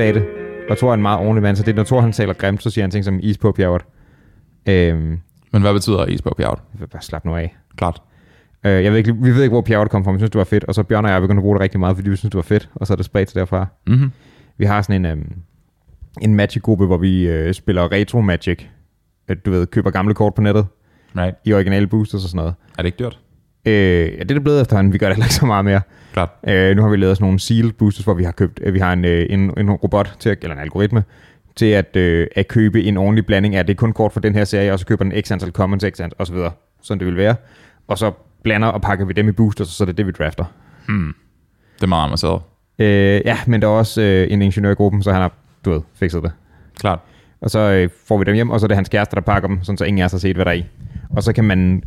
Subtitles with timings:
[0.00, 0.26] sagde det.
[0.70, 2.62] Og Thor er en meget ordentlig mand, så det er, når Thor han taler grimt,
[2.62, 3.82] så siger han ting som is på pjerret.
[4.68, 5.20] Øhm,
[5.52, 7.56] Men hvad betyder is på vil bare slappe nu af.
[7.76, 8.02] Klart.
[8.66, 10.38] Øh, jeg ved ikke, vi ved ikke, hvor pjerret kom fra, men vi synes, det
[10.38, 10.64] var fedt.
[10.64, 12.30] Og så Bjørn og jeg er begyndt at bruge det rigtig meget, fordi vi synes,
[12.30, 12.68] det var fedt.
[12.74, 13.66] Og så er det spredt til derfra.
[13.86, 14.12] Mm-hmm.
[14.58, 15.32] Vi har sådan en, øhm,
[16.20, 18.62] en Magic-gruppe, hvor vi øh, spiller retro Magic.
[19.28, 20.66] At Du ved, køber gamle kort på nettet
[21.16, 21.36] Right.
[21.44, 22.54] i originale boosters og sådan noget.
[22.78, 23.20] Er det ikke dyrt?
[23.66, 24.92] Øh, ja, det er det blevet efterhånden.
[24.92, 25.80] Vi gør det heller ikke så meget mere.
[26.12, 26.30] Klart.
[26.48, 28.78] Øh, nu har vi lavet sådan nogle sealed boosters, hvor vi har købt, øh, vi
[28.78, 31.04] har en, øh, en, en robot til at, eller en algoritme
[31.56, 34.34] til at, øh, at købe en ordentlig blanding af, det er kun kort for den
[34.34, 36.50] her serie, og så køber den x antal commons, x antal, og så videre,
[36.82, 37.36] sådan det vil være.
[37.88, 40.44] Og så blander og pakker vi dem i boosters, så er det det, vi drafter.
[40.88, 41.14] Hmm.
[41.76, 42.42] Det er meget avanceret.
[42.78, 45.32] Øh, ja, men der er også øh, en ingeniør i gruppen, så han har,
[45.64, 46.32] du ved, fikset det.
[46.80, 46.98] Klart.
[47.40, 49.48] Og så øh, får vi dem hjem, og så er det hans kæreste, der pakker
[49.48, 50.66] dem, sådan så ingen af os har set, hvad der er i.
[51.10, 51.82] Og så kan man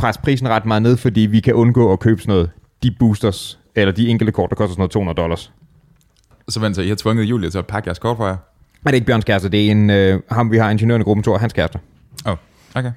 [0.00, 2.50] presse prisen ret meget ned, fordi vi kan undgå at købe sådan noget,
[2.82, 5.52] de boosters, eller de enkelte kort, der koster sådan noget 200 dollars.
[6.48, 8.36] Så vent så, I har tvunget Julie til at pakke jeres kort for jer?
[8.86, 11.22] Er det ikke Bjørns kæreste, det er en, øh, ham vi har ingeniøren i gruppen,
[11.22, 11.78] Thor, hans kæreste.
[12.24, 12.36] Oh,
[12.74, 12.92] okay.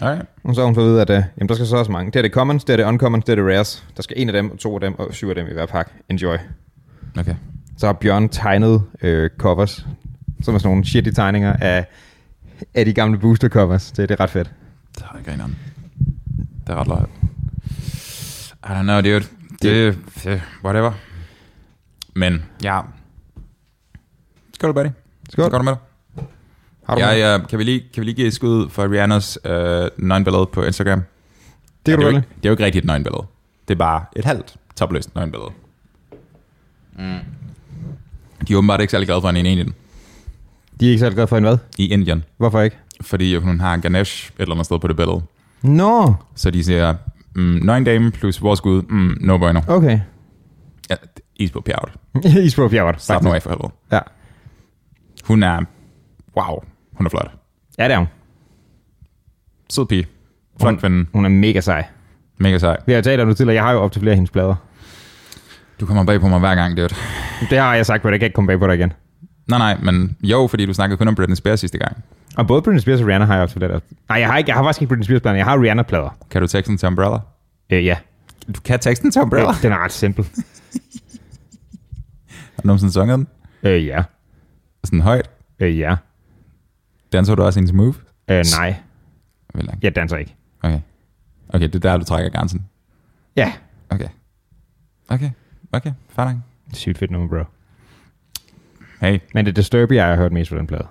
[0.00, 0.26] Alright.
[0.44, 2.12] Og så har hun fået at vide, at øh, jamen, der skal så også mange.
[2.12, 3.84] Det er det commons, det er det uncommons, det er det rares.
[3.96, 5.66] Der skal en af dem, og to af dem, og syv af dem i hver
[5.66, 5.90] pakke.
[6.08, 6.36] Enjoy.
[7.18, 7.34] Okay.
[7.78, 9.86] Så har Bjørn tegnet øh, covers,
[10.42, 11.86] som er sådan nogle shitty tegninger af,
[12.74, 13.92] af de gamle booster covers.
[13.92, 14.50] Det, det er ret fedt.
[15.18, 15.58] Ikke grineren.
[16.66, 17.08] Det er ret løjt.
[18.64, 19.24] I don't know, dude.
[19.62, 20.92] Det, det, whatever.
[22.14, 22.80] Men, ja.
[24.54, 24.88] Skål, buddy.
[25.30, 25.50] Skål.
[25.50, 25.80] Du med dig.
[26.84, 29.38] Har du Ja, ja, kan, vi lige, kan vi lige give et skud for Rihannas
[29.44, 31.02] øh, nøgenbillede på Instagram?
[31.86, 33.26] Det kan ja, du det, er jo ikke, det er jo ikke rigtigt et nøgenbillede.
[33.68, 35.50] Det er bare et halvt topløst nøgenbillede.
[36.98, 37.18] Mm.
[38.48, 39.74] De er åbenbart ikke særlig glade for hende i Indien.
[40.80, 41.58] De er ikke særlig glade for en hvad?
[41.78, 42.24] I Indien.
[42.36, 42.76] Hvorfor ikke?
[43.00, 45.22] Fordi hun har Ganesh et eller andet sted på det billede.
[45.62, 46.12] Nå, no.
[46.34, 46.94] Så de siger,
[47.34, 49.60] mm, nøgen dame plus vores gud, mm, no bueno.
[49.68, 50.00] okay.
[50.90, 50.94] Ja,
[51.36, 51.92] is på bjerget.
[52.46, 53.02] Isbro Fjert.
[53.02, 53.72] Start nu af for helvede.
[53.92, 54.00] Ja.
[55.24, 55.60] Hun er,
[56.36, 56.58] wow,
[56.92, 57.30] hun er flot.
[57.78, 58.06] ja, det er hun.
[59.70, 60.06] Sød pige.
[60.60, 61.06] Flot kvinde.
[61.12, 61.84] Hun er mega sej.
[62.38, 62.76] Mega sej.
[62.86, 63.54] Vi har talt om det tidligere.
[63.54, 64.54] Jeg har jo op til flere af hendes plader.
[65.80, 66.96] Du kommer bag på mig hver gang, det
[67.50, 68.92] Det har jeg sagt, men jeg kan ikke komme bag på dig igen.
[69.50, 72.04] Nej, nej, men jo, fordi du snakkede kun om Britney Spears sidste gang.
[72.36, 73.80] Og både Britney Spears og Rihanna har jeg til flere.
[74.08, 75.36] Nej, jeg har, ikke, jeg har faktisk ikke Britney Spears plader.
[75.36, 76.16] Jeg har Rihanna-plader.
[76.30, 77.18] Kan du teksten til Umbrella?
[77.70, 77.96] Øh, ja.
[78.54, 79.52] Du kan teksten til Umbrella?
[79.62, 80.24] Den er ret simpel.
[82.54, 83.28] Har du nogensinde sunget den?
[83.62, 84.02] Øh, ja.
[84.84, 85.30] Sådan højt?
[85.60, 85.96] Øh, ja.
[87.12, 87.94] Danser du også hendes move?
[88.30, 88.74] Øh, nej.
[89.54, 89.78] Vel ikke.
[89.82, 90.34] Jeg danser ikke.
[90.62, 90.80] Okay.
[91.48, 92.66] Okay, det er der, du trækker grænsen.
[93.36, 93.52] Ja.
[93.90, 94.08] Okay.
[95.08, 95.30] Okay.
[95.72, 96.36] Okay, fair nok.
[96.72, 97.44] Sygt fedt nummer, bro.
[99.00, 99.18] Hey.
[99.34, 100.86] Men det er Disturbia, jeg har hørt mest på den plade.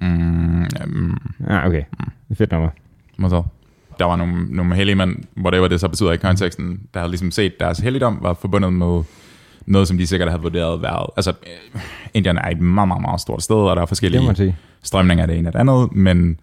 [0.00, 1.16] Mm, mm,
[1.48, 1.82] Ah, okay.
[2.34, 2.68] Fedt nummer.
[3.18, 3.42] måske.
[3.98, 7.30] Der var nogle, nogle hellige mænd, whatever det så betyder i konteksten, der havde ligesom
[7.30, 9.02] set deres helligdom var forbundet med
[9.66, 11.06] noget, som de sikkert havde vurderet været...
[11.16, 11.80] Altså, øh,
[12.14, 15.28] Indien er et meget, meget, meget stort sted, og der er må forskellige strømninger af
[15.28, 16.40] det ene og det andet, men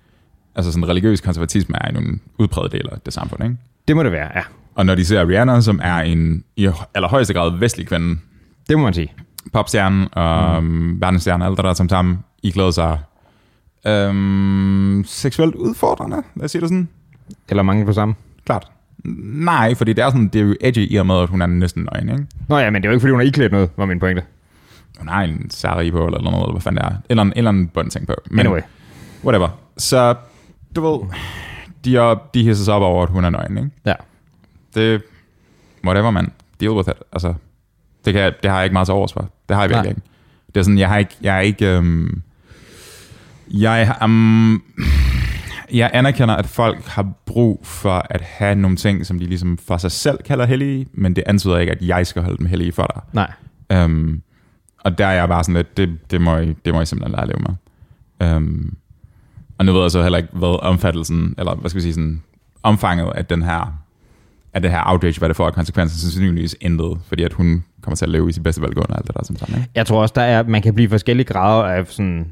[0.55, 3.57] altså sådan religiøs konservatisme er en udpræget del af det samfund, ikke?
[3.87, 4.41] Det må det være, ja.
[4.75, 8.19] Og når de ser Rihanna, som er en i allerhøjeste grad vestlig kvinde,
[8.69, 9.11] Det må man sige.
[9.53, 11.01] Popstjerne og mm.
[11.01, 12.99] verdensstjerne, alt det der som sammen, I klæder sig
[13.87, 16.87] øhm, seksuelt udfordrende, lad os sige det sådan.
[17.49, 18.15] Eller mange på samme.
[18.45, 18.67] Klart.
[19.23, 21.45] Nej, fordi det er, sådan, det er jo edgy i og med, at hun er
[21.45, 22.25] næsten nøgen, ikke?
[22.47, 24.23] Nå ja, men det er jo ikke, fordi hun har iklædt noget, var min pointe.
[24.99, 26.95] Hun har en sari på, eller noget, eller hvad fanden det er.
[27.09, 28.13] Eller en, eller en bundting på.
[28.31, 28.61] Men Anyway.
[29.23, 29.49] whatever.
[29.77, 30.15] Så,
[30.75, 30.99] du ved,
[31.85, 33.69] de, er, de hisser sig op over, at hun er nøgen, ikke?
[33.85, 33.93] Ja.
[34.75, 35.01] Det,
[35.85, 36.31] whatever, man.
[36.59, 36.95] Deal with it.
[37.13, 37.33] Altså,
[38.09, 39.29] det, kan, jeg- det har jeg ikke meget til overs for.
[39.49, 39.89] Det har jeg virkelig Nej.
[39.89, 40.01] ikke.
[40.47, 42.21] Det er sådan, jeg har ikke, jeg er ikke, øhm,
[43.51, 44.63] jeg, um,
[45.73, 49.77] jeg anerkender, at folk har brug for at have nogle ting, som de ligesom for
[49.77, 52.87] sig selv kalder hellige, men det antyder ikke, at jeg skal holde dem hellige for
[52.95, 53.25] dig.
[53.69, 53.83] Nej.
[53.85, 54.21] Um,
[54.83, 57.19] og der er jeg bare sådan lidt, det, det, må, I, det må I simpelthen
[57.19, 57.39] at leve
[58.19, 58.35] med.
[58.35, 58.77] Um,
[59.57, 62.21] og nu ved jeg så heller ikke, hvad omfattelsen, eller hvad skal vi sige, sådan,
[62.63, 63.73] omfanget af den her,
[64.53, 67.95] af det her outrage, hvad det får af konsekvenser, sandsynligvis intet, fordi at hun kommer
[67.95, 69.69] til at leve i sit bedste velgående og alt det der som sådan, ikke?
[69.75, 72.25] Jeg tror også, der er, man kan blive forskellige grader af sådan...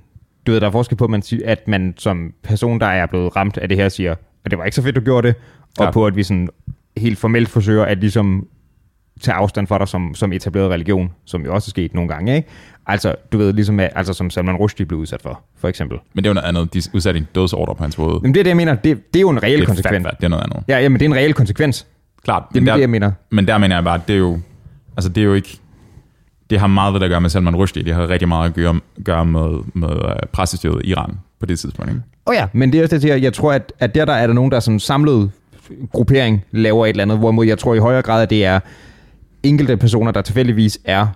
[0.47, 3.35] Du ved, der er forskel på, at man, at man som person, der er blevet
[3.35, 4.15] ramt af det her, siger,
[4.45, 5.35] at det var ikke så fedt, du gjorde det,
[5.79, 5.91] og Ja.
[5.91, 6.49] på, at vi sådan
[6.97, 8.47] helt formelt forsøger at ligesom
[9.21, 12.35] tage afstand fra dig som, som etableret religion, som jo også er sket nogle gange,
[12.35, 12.47] ikke?
[12.87, 15.97] Altså, du ved, ligesom, at- altså som Salman Rushdie blev udsat for, for eksempel.
[16.13, 18.21] Men det er jo noget andet, de udsatte en dødsordre på hans hoved.
[18.21, 20.03] Men det er det, jeg mener, det, det er jo en reel det er konsekvens.
[20.05, 20.63] fat, fat, det er noget andet.
[20.67, 21.87] Ja, jamen, det er en reel konsekvens.
[22.27, 23.11] Klart, Det er men det, der, jeg mener.
[23.29, 24.39] men der mener jeg bare, det er jo,
[24.97, 25.59] altså det er jo ikke,
[26.49, 28.55] det har meget ved det at gøre med Salman Rushdie, det har rigtig meget at
[28.55, 32.01] gøre, gøre med, med uh, præstestyret i Iran på det tidspunkt, ikke?
[32.25, 34.33] Oh ja, men det er også det, jeg tror, at, at der, der er der
[34.33, 35.31] nogen, der som samlet
[35.91, 38.59] gruppering laver et eller andet, hvorimod jeg tror i højere grad, at det er
[39.43, 41.07] enkelte personer, der tilfældigvis er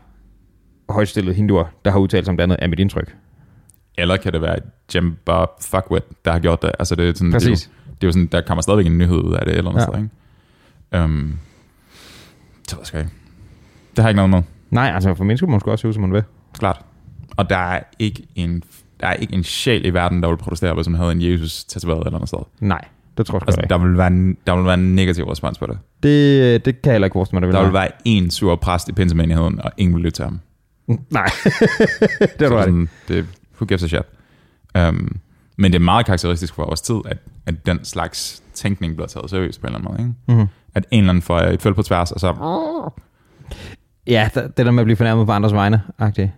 [0.90, 3.16] højstillede hinduer, der har udtalt sig om det andet, er mit indtryk.
[3.98, 4.56] Eller kan det være
[4.96, 6.72] Jim Bob Fuckwit, der har gjort det?
[6.80, 7.62] Altså det er sådan, Præcis.
[7.62, 9.58] Det er, jo, det er jo sådan, der kommer stadigvæk en nyhed ud af det,
[9.58, 9.98] eller noget Ja.
[9.98, 9.98] ja.
[10.04, 10.10] ikke?
[10.96, 11.40] Um,
[12.70, 13.12] det ved jeg ikke.
[13.96, 14.42] Det har jeg ikke noget med.
[14.70, 16.24] Nej, altså for mennesker må man også se ud, som man vil.
[16.54, 16.82] Klart.
[17.38, 18.64] Og der er ikke en,
[19.00, 21.64] der er ikke en sjæl i verden, der vil protestere, hvis man havde en Jesus
[21.64, 22.40] tatoveret eller noget sted.
[22.60, 22.86] Nej,
[23.18, 25.66] det tror jeg Altså, der vil, være en, der vil være en negativ respons på
[25.66, 25.78] det.
[26.04, 28.56] Det, det kan jeg heller ikke forestille mig, der Der vil vil være en sur
[28.56, 30.40] præst i pinsemenigheden, og ingen vil lytte til ham.
[31.10, 31.30] Nej,
[32.40, 34.04] det er du sådan, det, who gives a shit?
[34.80, 35.20] Um,
[35.58, 39.30] men det er meget karakteristisk for vores tid, at, at den slags tænkning bliver taget
[39.30, 40.34] seriøst på en eller anden måde.
[40.34, 40.40] Ikke?
[40.42, 40.48] Mhm.
[40.76, 42.34] At en eller anden får et følge på tværs, og så,
[44.08, 46.32] Ja, det, der med at blive fornærmet på andres vegne, agtigt.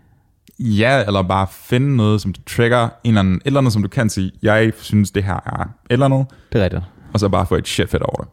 [0.60, 3.88] ja, eller bare finde noget, som trigger en eller anden, et eller andet, som du
[3.90, 6.84] kan sige, jeg synes, det her er et eller andet, Det er rigtigt.
[7.14, 8.28] og så bare få et shit fedt over det.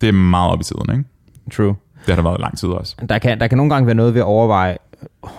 [0.00, 1.04] Det er meget op i tiden, ikke?
[1.52, 1.74] True.
[2.06, 2.96] Det har der været lang tid også.
[3.08, 4.76] Der kan, der kan nogle gange være noget ved at overveje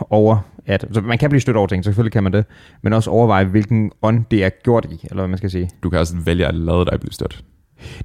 [0.09, 2.45] over, at så man kan blive stødt over ting, selvfølgelig kan man det,
[2.81, 5.69] men også overveje, hvilken ånd det er gjort i, eller hvad man skal sige.
[5.83, 7.43] Du kan også vælge at lade dig blive stødt.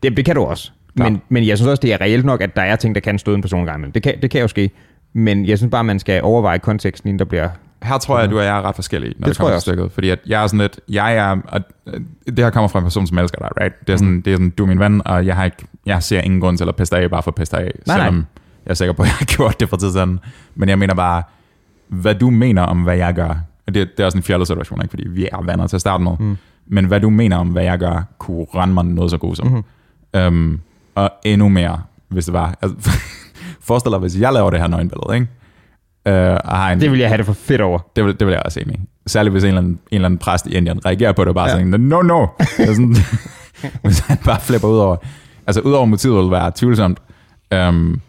[0.02, 0.72] Det, det kan du også.
[0.94, 3.18] Men, men jeg synes også, det er reelt nok, at der er ting, der kan
[3.18, 3.94] støde en person gang.
[3.94, 4.70] Det kan, det kan jo ske.
[5.12, 7.48] Men jeg synes bare, man skal overveje konteksten, inden der bliver...
[7.82, 9.60] Her tror jeg, at du og jeg er ret forskellige, når Det det, kommer til
[9.60, 9.92] stykket.
[9.92, 12.84] Fordi at jeg er sådan lidt, jeg er, og øh, det her kommer fra en
[12.84, 13.80] person, som elsker dig, right?
[13.80, 13.98] Det er Mm.
[13.98, 15.56] sådan, det er sådan du er min ven, og jeg, har ikke,
[15.86, 17.60] jeg ser ingen grund til at peste af, bare for at peste af.
[17.62, 17.96] Nej, nej.
[17.96, 18.26] selvom
[18.66, 20.20] jeg er sikker på, at jeg har gjort det for tid siden.
[20.54, 21.22] Men jeg mener bare,
[21.88, 23.34] hvad du mener om, hvad jeg gør,
[23.66, 24.90] det, det er også en fjollet situation, ikke?
[24.90, 26.36] fordi vi er venner til at starte med, mm.
[26.66, 29.46] men hvad du mener om, hvad jeg gør, kunne rende mig noget så god som.
[29.46, 30.26] Mm-hmm.
[30.26, 30.60] Um,
[30.94, 32.54] og endnu mere, hvis det var.
[32.62, 32.90] Altså,
[33.66, 35.26] forestil dig, hvis jeg laver det her nøgenbillede, ikke?
[36.08, 36.12] Uh,
[36.44, 37.78] og har en, Det vil jeg have det for fedt over.
[37.96, 38.80] det vil, det vil jeg også enig.
[39.06, 41.34] Særligt hvis en eller, anden, en eller anden præst i Indien reagerer på det og
[41.34, 41.52] bare Ja.
[41.52, 42.26] sådan, no, no.
[42.56, 42.96] Sådan,
[43.84, 44.96] hvis han bare flipper ud over.
[45.46, 46.98] Altså udover motivet vil være tvivlsomt,
[47.68, 48.00] um,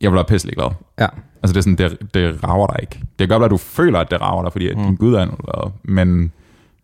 [0.00, 0.68] jeg vil være pisselig glad.
[1.00, 1.06] Ja.
[1.42, 2.98] Altså det er sådan, det, det rager dig ikke.
[3.00, 4.82] Det kan godt være, at du føler, at det rager dig, fordi Mm.
[4.84, 5.72] din Gud er annulleret.
[5.82, 6.32] Men,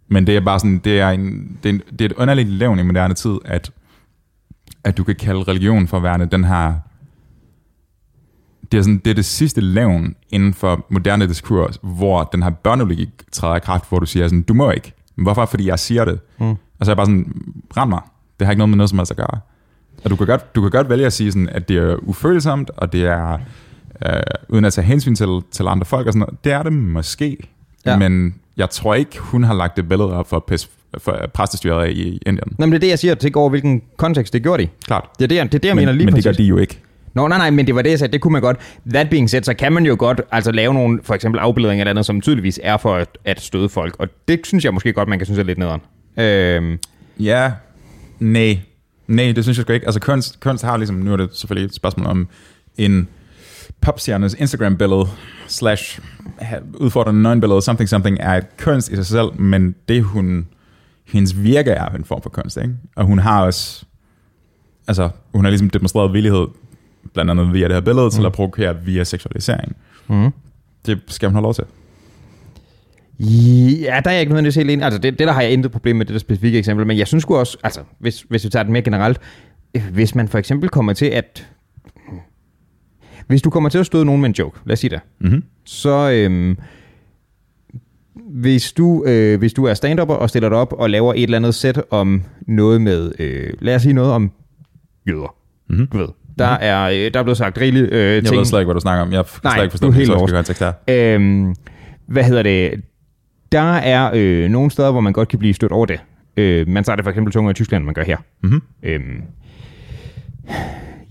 [0.09, 2.49] men det er bare sådan, det er, en, det, er en, det er et underligt
[2.49, 3.71] levn i moderne tid, at,
[4.87, 6.75] at du kan kalde religion for værende den her
[8.73, 12.51] det er, sådan, det er det sidste levn inden for moderne diskurs, hvor den her
[12.51, 14.93] børnelogik træder i kraft, hvor du siger sådan, du må ikke.
[15.15, 15.47] Hvorfor?
[15.47, 16.21] Fordi jeg siger det.
[16.39, 16.51] Mm.
[16.51, 17.43] Og så er jeg bare sådan,
[17.77, 18.01] rend mig.
[18.39, 19.41] Det har ikke noget med noget som helst at gøre.
[20.05, 22.71] Og du kan godt, du kan godt vælge at sige, sådan, at det er ufølsomt,
[22.77, 23.39] og det er
[24.07, 26.45] øh, uden at tage hensyn til, til andre folk og sådan noget.
[26.45, 27.37] Det er det måske.
[27.87, 27.99] Ja.
[27.99, 30.69] Men jeg tror ikke, hun har lagt det billede op for, pis,
[30.99, 32.39] for præstestyret i Indien.
[32.59, 33.15] Nå, men det er det, jeg siger.
[33.15, 34.69] Tænk over, hvilken kontekst det gjorde de.
[34.87, 35.09] Klart.
[35.19, 36.37] Det er det, jeg, det, er det, jeg men, mener lige men det præcis.
[36.39, 36.81] gør de jo ikke.
[37.15, 38.13] Nå, nej, nej, men det var det, jeg sagde.
[38.13, 38.57] Det kunne man godt.
[38.93, 41.91] That being said, så kan man jo godt altså lave nogle, for eksempel afbildninger eller
[41.91, 43.97] andet, som tydeligvis er for at, at støde folk.
[43.99, 45.81] Og det synes jeg måske godt, man kan synes er lidt nederen.
[46.19, 46.79] Øhm,
[47.21, 47.53] Ja,
[48.19, 48.59] nej.
[49.07, 49.87] Nej, det synes jeg sgu ikke.
[49.87, 52.29] Altså kunst, kunst har ligesom, nu er det selvfølgelig et spørgsmål om
[52.79, 53.09] en
[53.87, 55.07] popstjernes Instagram-billede
[55.47, 56.01] slash
[56.75, 60.47] udfordrende nøgenbillede, something something, er et kunst i sig selv, men det hun,
[61.05, 62.75] hendes virke er en form for kunst, ikke?
[62.97, 63.85] Og hun har også,
[64.89, 66.47] altså hun har ligesom demonstreret villighed,
[67.15, 68.11] blandt andet via det her billede, mm.
[68.11, 69.77] til at provokere via seksualisering.
[70.07, 70.31] mm.
[70.87, 71.65] Det skal hun have lov til.
[73.81, 74.85] Ja, der er jeg ikke nødvendigvis helt enig.
[74.85, 76.87] Altså, det, det der har jeg intet problem med, det der specifikke eksempel.
[76.87, 79.21] Men jeg synes også, altså, hvis, hvis vi tager det mere generelt,
[79.93, 81.47] hvis man for eksempel kommer til at...
[83.27, 85.43] Hvis du kommer til at støde nogen med en joke, lad os sige det, Mm-hmm.
[85.65, 86.59] så øhm,
[88.31, 91.37] hvis, du, øh, hvis du er stand og stiller dig op og laver et eller
[91.39, 94.31] andet sæt om noget med, øh, lad os sige noget om
[95.09, 95.35] jøder,
[95.69, 95.87] Mm-hmm.
[95.87, 96.09] du ved.
[96.39, 98.37] Der er, øh, der er blevet sagt rigeligt øh, Jeg ting.
[98.39, 99.13] ved slet ikke, hvad du snakker om.
[99.13, 100.33] Jeg kan Nej, slet ikke forstå helt lost.
[100.35, 100.73] kontekst her.
[100.89, 101.55] Øhm,
[102.09, 102.81] hvad hedder det?
[103.53, 106.01] Der er øh, nogle steder, hvor man godt kan blive stødt over det.
[106.37, 108.17] Øh, man tager det for eksempel tungere i Tyskland, man gør her.
[108.43, 108.63] Mm-hmm.
[108.83, 109.23] Øhm,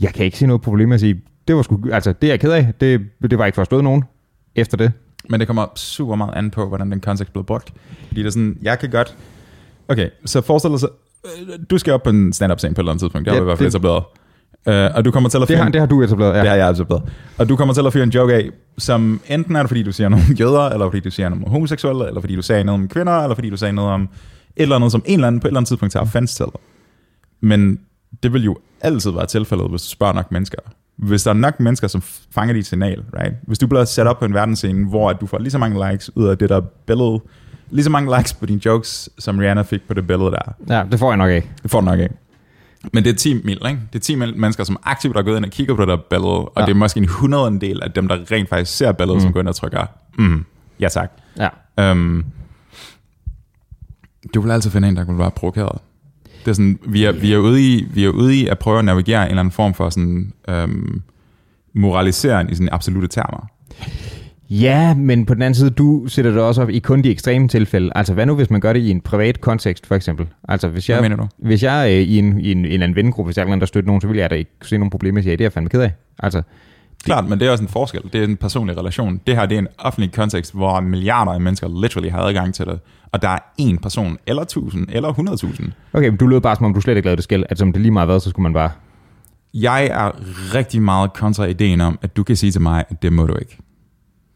[0.01, 2.31] jeg kan ikke se noget problem med at sige, det var sgu, altså det er
[2.31, 4.03] jeg ked af, det, det var ikke for at støde nogen
[4.55, 4.91] efter det.
[5.29, 7.73] Men det kommer super meget an på, hvordan den kontekst bliver brugt.
[8.07, 9.17] Fordi det er sådan, jeg kan godt...
[9.87, 10.87] Okay, så forestil dig så...
[11.25, 13.25] øh, Du skal op på en stand-up scene på et eller andet tidspunkt.
[13.25, 14.03] Det har Ja, vi i hvert fald det- etableret.
[14.91, 16.39] Uh, og du kommer til at Det fyre har, en- det har du etableret, ja.
[16.39, 17.03] det har jeg etableret.
[17.37, 19.91] Og du kommer til at fyre en joke af, som enten er det, fordi du
[19.91, 22.81] siger om jøder, eller fordi du siger noget om homoseksuelle, eller fordi du sagde noget
[22.81, 24.09] om kvinder, eller fordi du sagde noget om et
[24.61, 26.45] eller andet, som en eller anden på et eller andet tidspunkt tager offense til.
[27.41, 27.79] Men
[28.23, 30.57] det vil jo altid være tilfældet, hvis du spørger nok mennesker.
[30.97, 33.33] Hvis der er nok mennesker, som fanger dit signal, right?
[33.43, 35.91] Hvis du bliver sat op på en verdensscene, hvor at du får lige så mange
[35.91, 37.19] likes ud af det der billede,
[37.69, 40.83] lige så mange likes på dine jokes, som Rihanna fik på det billede der, Ja,
[40.91, 41.49] det får jeg nok ikke.
[41.63, 42.15] det får du nok ikke.
[42.93, 43.79] Men det er 10 mil, ikke?
[43.93, 45.97] Det er 10 mil mennesker, som aktivt har gået ind og kigger på det der
[46.09, 46.61] billede, og Ja.
[46.65, 49.21] det er måske en hundrede del af dem, der rent faktisk ser billedet, mm.
[49.21, 49.85] som går ind og trykker,
[50.17, 50.45] mm,
[50.79, 51.11] ja tak.
[51.77, 51.91] Ja.
[51.91, 52.25] Um,
[54.33, 55.77] du vil altid finde en, der vil være provokeret.
[56.45, 58.79] Det er sådan, vi er, vi er, ude i, vi er ude i at prøve
[58.79, 60.33] at navigere en eller anden form for sådan,
[60.63, 61.01] um,
[61.73, 63.47] moraliserende i sine absolute termer.
[64.49, 67.47] Ja, men på den anden side, du sætter det også op i kun de ekstreme
[67.47, 67.91] tilfælde.
[67.95, 70.27] Altså, hvad nu, hvis man gør det i en privat kontekst, for eksempel?
[70.49, 71.27] Altså, hvis jeg, Hvad mener du?
[71.37, 73.65] Hvis jeg er i en, i en, en anden vennegruppe, hvis jeg er nogen, der
[73.65, 75.19] støtter nogen, så vil jeg da ikke se nogen problemer.
[75.19, 75.91] Jeg siger, det er jeg fandme ked af.
[76.19, 76.41] Altså,
[77.03, 78.01] Klart, men det er også en forskel.
[78.13, 79.21] Det er en personlig relation.
[79.27, 82.65] Det her det er en offentlig kontekst, hvor milliarder af mennesker literally har adgang til
[82.65, 82.79] det.
[83.15, 85.71] Og der er én person, eller tusind, eller 100.000.
[85.93, 87.43] okay, men du lød bare, som om du slet ikke lavede det skæld.
[87.49, 88.69] Altså, om det lige meget hvad, så skulle man bare...
[89.53, 90.11] Jeg er
[90.55, 93.35] rigtig meget kontra ideen om, at du kan sige til mig, at det må du
[93.35, 93.57] ikke.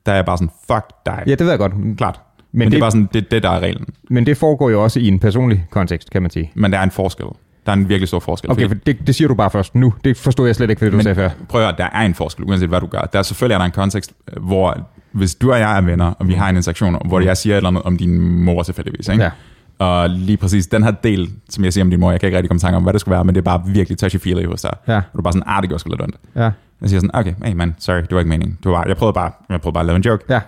[0.06, 1.24] Der er jeg bare sådan, fuck dig.
[1.28, 1.74] Ja, det ved jeg godt.
[1.98, 2.20] Klart.
[2.52, 3.86] Men, Men det, det- er bare sådan, det, det der er reglen.
[4.10, 6.52] Men det foregår jo også i en personlig kontekst, kan man sige.
[6.56, 7.26] Men der er en forskel.
[7.66, 8.52] Der er en virkelig stor forskel.
[8.52, 9.94] Okay, for det, det siger du bare først nu.
[10.04, 11.30] Det forstod jeg slet ikke, hvad du Men- sagde før.
[11.50, 13.02] prøv at der er en forskel, uanset hvad du gør.
[13.02, 16.28] Der er selvfølgelig er der en kontekst, hvor hvis du og jeg er venner, og
[16.28, 19.24] vi har en interaktion, hvor jeg siger et eller andet om din mor tilfældigvis, ikke?
[19.24, 19.32] Ja.
[19.80, 22.38] Og lige præcis den her del, som jeg siger om din mor, jeg kan ikke
[22.38, 24.46] rigtig komme i tanke om, hvad det skulle være, men det er bare virkelig touchy-feely
[24.48, 24.72] hos dig.
[24.88, 24.96] Ja.
[24.96, 26.16] Og du er bare sådan, ah, det går sgu lidt ondt.
[26.36, 26.42] Ja.
[26.82, 28.58] Jeg siger sådan, okay, hey man, sorry, det var ikke meningen.
[28.64, 30.24] Det var jeg prøvede bare, jeg prøvede bare at lave en joke.
[30.30, 30.42] Ja.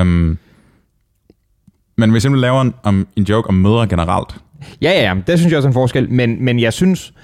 [0.00, 0.38] Øhm,
[1.96, 4.36] men hvis jeg nu laver en, om, en joke om mødre generelt,
[4.82, 5.14] Ja, ja, ja.
[5.26, 6.10] Det synes jeg også er en forskel.
[6.10, 7.14] Men, men jeg synes,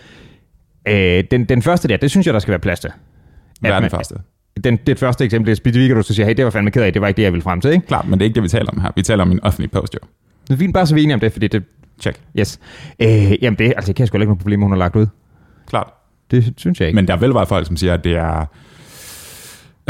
[0.89, 2.91] øh, den, den første der, det synes jeg, der skal være plads til.
[3.61, 4.15] hvad er den første?
[4.65, 6.83] Den, det første eksempel, det er at du så siger, hey, det var fandme ked
[6.83, 7.87] af, det var ikke det, jeg ville frem til, ikke?
[7.87, 8.91] Klart, men det er ikke det, vi taler om her.
[8.97, 9.99] Vi taler om en offentlig post, jo.
[10.49, 11.63] Det er fint, bare så vi er enige om det, fordi det,
[12.01, 12.21] Check.
[12.39, 12.59] yes.
[13.03, 15.07] Øh, jamen det, altså det kan jeg sgu ikke noget problem, hun har lagt ud.
[15.69, 15.87] Klart.
[16.31, 16.95] Det synes jeg ikke.
[16.97, 18.41] Men der vil være folk, som siger, at det er...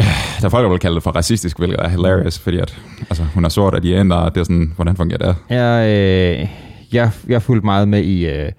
[0.00, 0.04] Øh,
[0.40, 2.78] Der er folk, der vil kalde det for racistisk, hvilket er hilarious, fordi at,
[3.11, 5.37] altså, hun er sort, og de ændrer, det er sådan, hvordan fungerer det?
[5.50, 6.49] Jeg, øh,
[6.92, 8.52] jeg, jeg har fulgt meget med i, øh,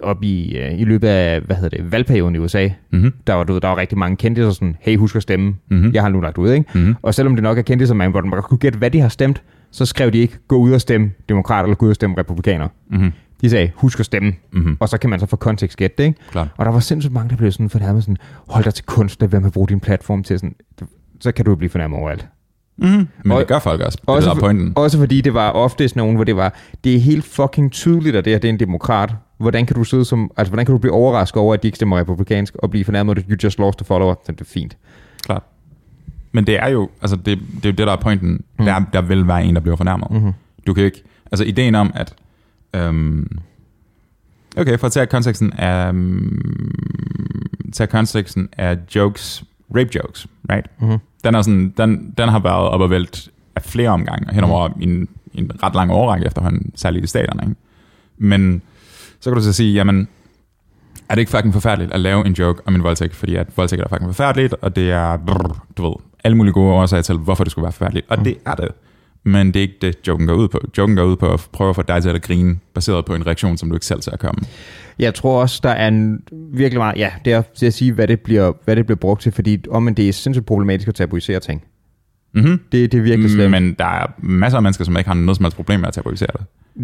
[0.00, 2.68] op i, øh, i løbet af, hvad hedder det, valgperioden i USA.
[2.90, 3.12] Mm-hmm.
[3.26, 5.54] Der var, du ved, der var rigtig mange kendte, så sådan, hey, husk at stemme.
[5.70, 5.90] Mhm.
[5.94, 6.70] Jeg har nu lagt ud, ikke?
[6.74, 6.94] Mm-hmm.
[7.02, 9.00] Og selvom det nok er kendte, som man, hvor man godt kunne gætte, hvad de
[9.00, 11.94] har stemt, så skrev de ikke, gå ud og stemme demokrater, eller gå ud og
[11.94, 12.68] stemme republikaner.
[12.90, 13.12] Mm-hmm.
[13.40, 14.32] De sagde, husk at stemme.
[14.52, 14.76] Mm-hmm.
[14.80, 16.20] Og så kan man så få kontekst gætte det, ikke?
[16.30, 16.48] Klart.
[16.56, 18.16] Og der var sindssygt mange, der blev sådan fornærmet sådan,
[18.48, 20.54] hold dig til kunst, lad være med at bruge din platform til sådan,
[21.20, 22.28] så kan du jo blive fornærmet overalt.
[22.78, 23.08] Mm-hmm.
[23.24, 23.98] Men Og- det gør folk også.
[24.06, 24.72] Også, det, pointen.
[24.76, 26.54] også fordi det var ofte sådan nogen, hvor det var,
[26.84, 29.14] det er helt fucking tydeligt, at det her det er en demokrat.
[29.38, 31.76] Hvordan kan du sidde som, altså hvordan kan du blive overrasket over, at de ikke
[31.76, 34.14] stemmer republikansk, og blive fornærmet, at you just lost a follower?
[34.26, 34.76] Så det er fint.
[35.22, 35.42] Klart.
[36.32, 38.44] Men det er jo, altså det, det er jo det, der er pointen.
[38.58, 38.64] Mm.
[38.64, 40.10] Der, der vil være en, der bliver fornærmet.
[40.10, 40.32] Mm-hmm.
[40.66, 42.14] Du kan ikke, altså ideen om, at,
[42.76, 43.38] øhm,
[44.56, 46.40] okay, for at tage konteksten af, um,
[47.72, 49.44] tage konteksten af jokes,
[49.76, 50.66] rape jokes, right?
[50.80, 50.98] Mm-hmm.
[51.24, 54.68] Den, er sådan, den, den har været op og vælt af flere omgange, hen over
[54.68, 54.74] mm.
[54.80, 57.54] en, en ret lang overrække efterhånden, særligt i staterne, ikke?
[58.18, 58.62] Men
[59.20, 60.08] så kan du så sige, jamen,
[61.08, 63.82] er det ikke fucking forfærdeligt at lave en joke om en voldtægt, fordi at voldtægt
[63.82, 65.94] er fucking forfærdeligt, og det er, brrr, du ved,
[66.24, 68.24] alle mulige gode årsager til, hvorfor det skulle være forfærdeligt, og mm.
[68.24, 68.68] det er det.
[69.28, 70.60] Men det er ikke det, joken går ud på.
[70.78, 73.26] Joken går ud på at prøve at få dig til at grine, baseret på en
[73.26, 74.40] reaktion, som du ikke selv ser komme.
[74.98, 76.20] Jeg tror også, der er en
[76.52, 79.22] virkelig meget, ja, det er til at sige, hvad det bliver, hvad det bliver brugt
[79.22, 81.62] til, fordi om det er sindssygt problematisk at tabuisere ting.
[82.34, 82.60] Mm-hmm.
[82.72, 83.50] Det, det er virkelig slemt.
[83.50, 85.94] Men der er masser af mennesker, som ikke har noget som helst problem med at
[85.94, 86.40] tabuisere det.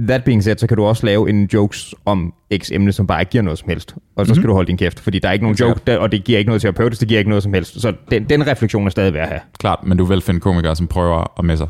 [0.09, 3.21] That being said, så kan du også lave en jokes om x emne, som bare
[3.23, 3.95] ikke giver noget som helst.
[4.17, 4.47] Og så skal Mhm.
[4.49, 6.49] du holde din kæft, fordi der er ikke nogen joke, der, og det giver ikke
[6.49, 7.81] noget terapeutisk, det giver ikke noget som helst.
[7.81, 9.41] Så den, den refleksion er stadig værd at have.
[9.59, 11.67] Klart, men du vil finde komikere, som prøver at messe.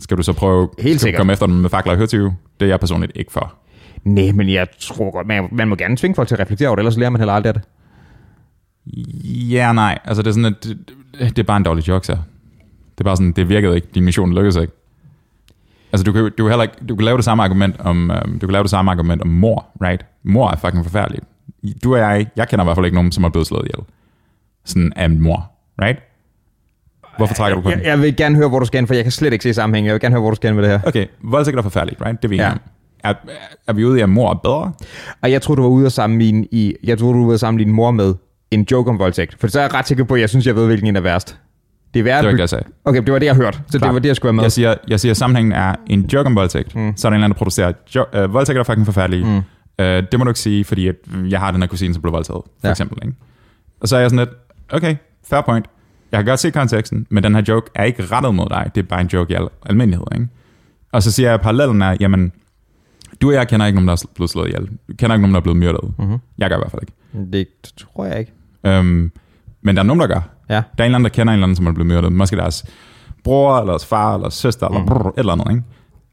[0.00, 1.18] Skal du så prøve Helt sikkert.
[1.20, 2.34] komme efter dem med fakler og hørtyve?
[2.60, 3.54] Det er jeg personligt ikke for.
[4.04, 6.76] Nej, men jeg tror godt, man, man må gerne tvinge folk til at reflektere over
[6.76, 7.62] det, ellers lærer man heller aldrig af det.
[9.50, 9.98] Ja, nej.
[10.04, 10.78] Altså, det er sådan, at det,
[11.18, 12.12] det, det er bare en dårlig joke, så.
[12.12, 13.88] Det er bare sådan, det virkede ikke.
[13.94, 14.72] Din mission lykkedes ikke.
[15.92, 18.38] Altså, du kan, du kan heller ikke, du kan lave det samme argument om, øhm,
[18.38, 20.06] du kan lave det samme argument om mor, right?
[20.22, 21.24] Mor er fucking forfærdeligt.
[21.84, 23.86] Du og jeg, jeg kender i hvert fald ikke nogen, som er blevet slået ihjel.
[24.64, 25.50] Sådan af en mor,
[25.82, 25.98] right?
[27.18, 27.78] Hvorfor trækker du på den?
[27.78, 29.54] Jeg, jeg vil gerne høre, hvor du skal hen, for jeg kan slet ikke se
[29.54, 29.86] sammenhængen.
[29.86, 30.88] Jeg vil gerne høre, hvor du skal hen med det her.
[30.88, 32.22] Okay, voldtægt er forfærdeligt, right?
[32.22, 32.52] Det er vi Ja.
[33.04, 33.14] Er,
[33.68, 34.72] er vi ude i, at mor er bedre?
[35.22, 37.40] Og jeg tror du var ude at sammenligne i, jeg tror du var ude at
[37.40, 38.14] sammenligne mor med
[38.50, 39.36] en joke om voldtægt.
[39.40, 41.00] For så er jeg ret sikker på, at jeg synes, jeg ved, hvilken en er
[41.00, 41.38] værst.
[41.94, 42.16] Det er værd.
[42.16, 42.64] Det var ikke det, jeg sagde.
[42.84, 43.58] Okay, det var det, jeg hørte.
[43.66, 43.88] Så Klart.
[43.88, 44.44] det var det, jeg skulle have med.
[44.44, 46.74] Jeg siger, jeg siger, at sammenhængen er en joke om voldtægt.
[46.74, 46.92] Mm.
[46.96, 49.24] Så er der en eller anden, der producerer, jo, øh, voldtægt er fucking forfærdelige.
[49.24, 49.84] Mm.
[49.84, 50.94] Øh, det må du ikke sige, fordi at
[51.30, 52.70] jeg har den her kusine, som blev voldtaget, for ja.
[52.70, 52.98] eksempel.
[53.02, 53.16] Ikke?
[53.80, 54.38] Og så er jeg sådan lidt,
[54.72, 54.96] okay,
[55.30, 55.66] fair point.
[56.12, 58.70] Jeg kan godt se konteksten, men den her joke er ikke rettet mod dig.
[58.74, 60.06] Det er bare en joke i al almindelighed.
[60.14, 60.28] Ikke?
[60.92, 62.32] Og så siger jeg, at parallellen er, jamen,
[63.20, 64.66] du og jeg kender ikke nogen, der er blevet slået ihjel.
[64.66, 65.80] Du kender ikke nogen, der er blevet myrdet.
[65.98, 66.18] Mhm.
[66.38, 66.92] Jeg gør i hvert fald ikke.
[67.32, 68.32] Det tror jeg ikke.
[68.66, 69.12] Øhm,
[69.62, 70.28] men der er nogen, der gør.
[70.48, 70.54] Ja.
[70.54, 72.12] Der er en eller anden, der kender en eller anden, som er blevet myrdet.
[72.12, 72.64] Måske deres
[73.24, 75.50] bror, eller deres far, eller søster, eller brrr, et eller andet.
[75.50, 75.62] Ikke?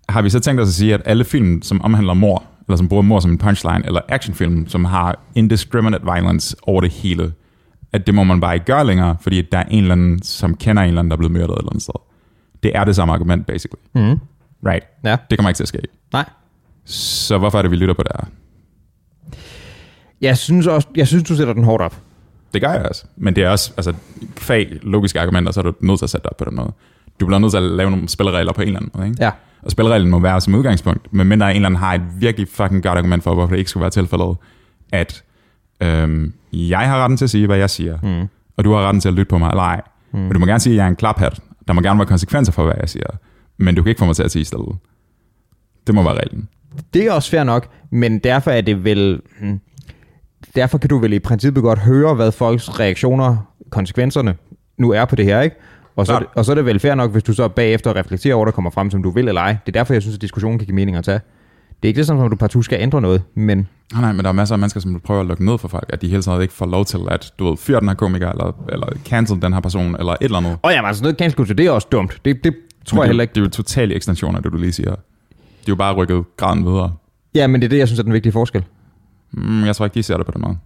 [0.10, 2.88] Har vi så tænkt os at sige, at alle film, som omhandler mor, eller som
[2.88, 7.32] bruger mor som en punchline, eller actionfilm, som har indiscriminate violence over det hele,
[7.96, 10.56] at det må man bare ikke gøre længere, fordi der er en eller anden, som
[10.58, 11.94] kender en eller anden, der er blevet myrdet et eller andet sted.
[12.64, 13.82] Det er det samme argument, basically.
[13.94, 14.20] Mm.
[14.66, 14.86] Right?
[15.04, 15.18] Ja.
[15.30, 15.80] Det kommer ikke til at ske.
[16.14, 16.30] Nej.
[16.86, 18.25] Så hvorfor er det, vi lytter på det her?
[20.22, 21.96] Jeg synes også, jeg synes, du sætter den hårdt op.
[22.54, 23.06] det gør jeg også.
[23.18, 23.94] Men det er også, altså,
[24.38, 26.72] fag logiske argumenter, så er du nødt til at sætte dig op på den måde.
[27.20, 29.24] Du bliver nødt til at lave nogle spilleregler på en eller anden måde, ikke?
[29.24, 29.32] Ja.
[29.62, 32.84] Og spillereglen må være som udgangspunkt, men mindre en eller anden har et virkelig fucking
[32.84, 34.38] godt argument for, hvorfor det ikke skulle være tilfældet,
[34.92, 35.24] at
[35.82, 38.27] øhm, jeg har retten til at sige, hvad jeg siger, Mm.
[38.58, 39.82] og du har retten til at lytte på mig, eller ej.
[40.13, 40.27] Mm.
[40.27, 41.39] Og du må gerne sige, at jeg er en klaphat.
[41.67, 43.05] Der må gerne være konsekvenser for, hvad jeg siger.
[43.58, 44.75] Men du kan ikke få mig til at sige stedet.
[45.88, 46.48] Det må være reglen.
[46.94, 49.22] Det er også fair nok, men derfor er det vel...
[49.39, 49.60] Hmm,
[50.55, 53.38] derfor kan du vel i princippet godt høre, hvad folks reaktioner,
[53.70, 54.36] konsekvenserne
[54.77, 55.55] nu er på det her, ikke?
[55.96, 56.29] Og så, er Klart.
[56.29, 58.51] det, og så er det vel fair nok, hvis du så bagefter reflekterer over, der
[58.51, 59.58] kommer frem, som du vil eller ej.
[59.65, 61.20] Det er derfor, jeg synes, at diskussionen kan give mening at tage.
[61.86, 64.24] Det er ikke det sådan, at du partout skal ændre noget, men Nej, nej, men
[64.24, 66.22] der er masser af mennesker, som prøver at lukke ned for folk, at de hele
[66.22, 69.42] tiden ikke får lov til at, du ved, fyre den her komiker, eller, eller cancel
[69.42, 70.58] den her person, eller et eller andet.
[70.62, 72.20] Og ja, men altså noget cancel culture, det er også dumt.
[72.25, 73.32] Det, det tror Men jeg det, heller ikke.
[73.32, 74.92] Det er jo totalt ekstension af det, du lige siger.
[74.92, 75.00] De er
[75.70, 76.94] jo bare rykket graden videre.
[77.36, 78.63] Ja, men det er det, jeg synes er den vigtige forskel.
[79.32, 80.58] Mm, jeg tror ikke, de ser det på den måde.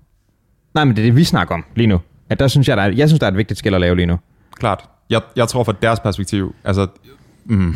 [0.73, 1.99] Nej, men det er det, vi snakker om lige nu.
[2.29, 3.95] At der synes jeg, der er, jeg synes, der er et vigtigt skæld at lave
[3.95, 4.19] lige nu.
[4.55, 4.83] Klart.
[5.09, 6.87] Jeg, jeg tror fra deres perspektiv, altså,
[7.45, 7.75] mm,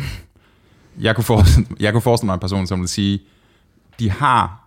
[1.00, 3.20] jeg, kunne forestille, jeg kunne forestille mig en person, som vil sige,
[3.98, 4.60] de har,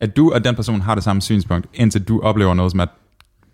[0.00, 2.86] at du og den person har det samme synspunkt, indtil du oplever noget, som er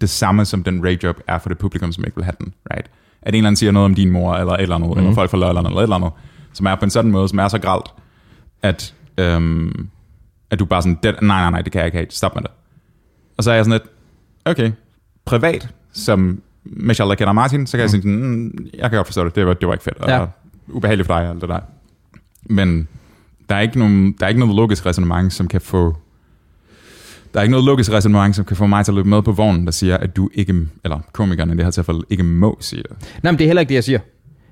[0.01, 2.55] det samme, som den rage job er for det publikum, som ikke vil have den,
[2.73, 2.91] right?
[3.23, 4.99] At en eller anden siger noget om din mor, eller et eller andet, mm.
[4.99, 6.11] eller folk fra Lolland, eller et eller andet,
[6.53, 7.87] som er på en sådan måde, som er så gralt,
[8.63, 9.89] at, øhm,
[10.51, 12.43] at du bare sådan, "Det- nej, nej, nej, det kan jeg ikke have, stop med
[12.43, 12.51] det.
[13.39, 13.91] Og så er jeg sådan lidt,
[14.45, 14.73] okay,
[15.25, 19.07] privat, som Michelle der kender Martin, så kan jeg sige, sådan, mm, jeg kan godt
[19.07, 20.27] forstå det, det var, det var ikke fedt, og Ja.
[20.69, 21.61] ubehageligt for dig, og alt det der.
[22.43, 22.89] Men
[23.49, 25.97] der er ikke, nogen, der er ikke noget logisk resonemang, som kan få
[27.35, 29.33] der er ikke noget logisk resonemang, som kan få mig til at løbe med på
[29.33, 32.83] vognen, der siger, at du ikke, eller komikerne i det her tilfælde, ikke må sige
[32.83, 32.91] det.
[33.23, 33.99] Nej, men det er heller ikke det, jeg siger.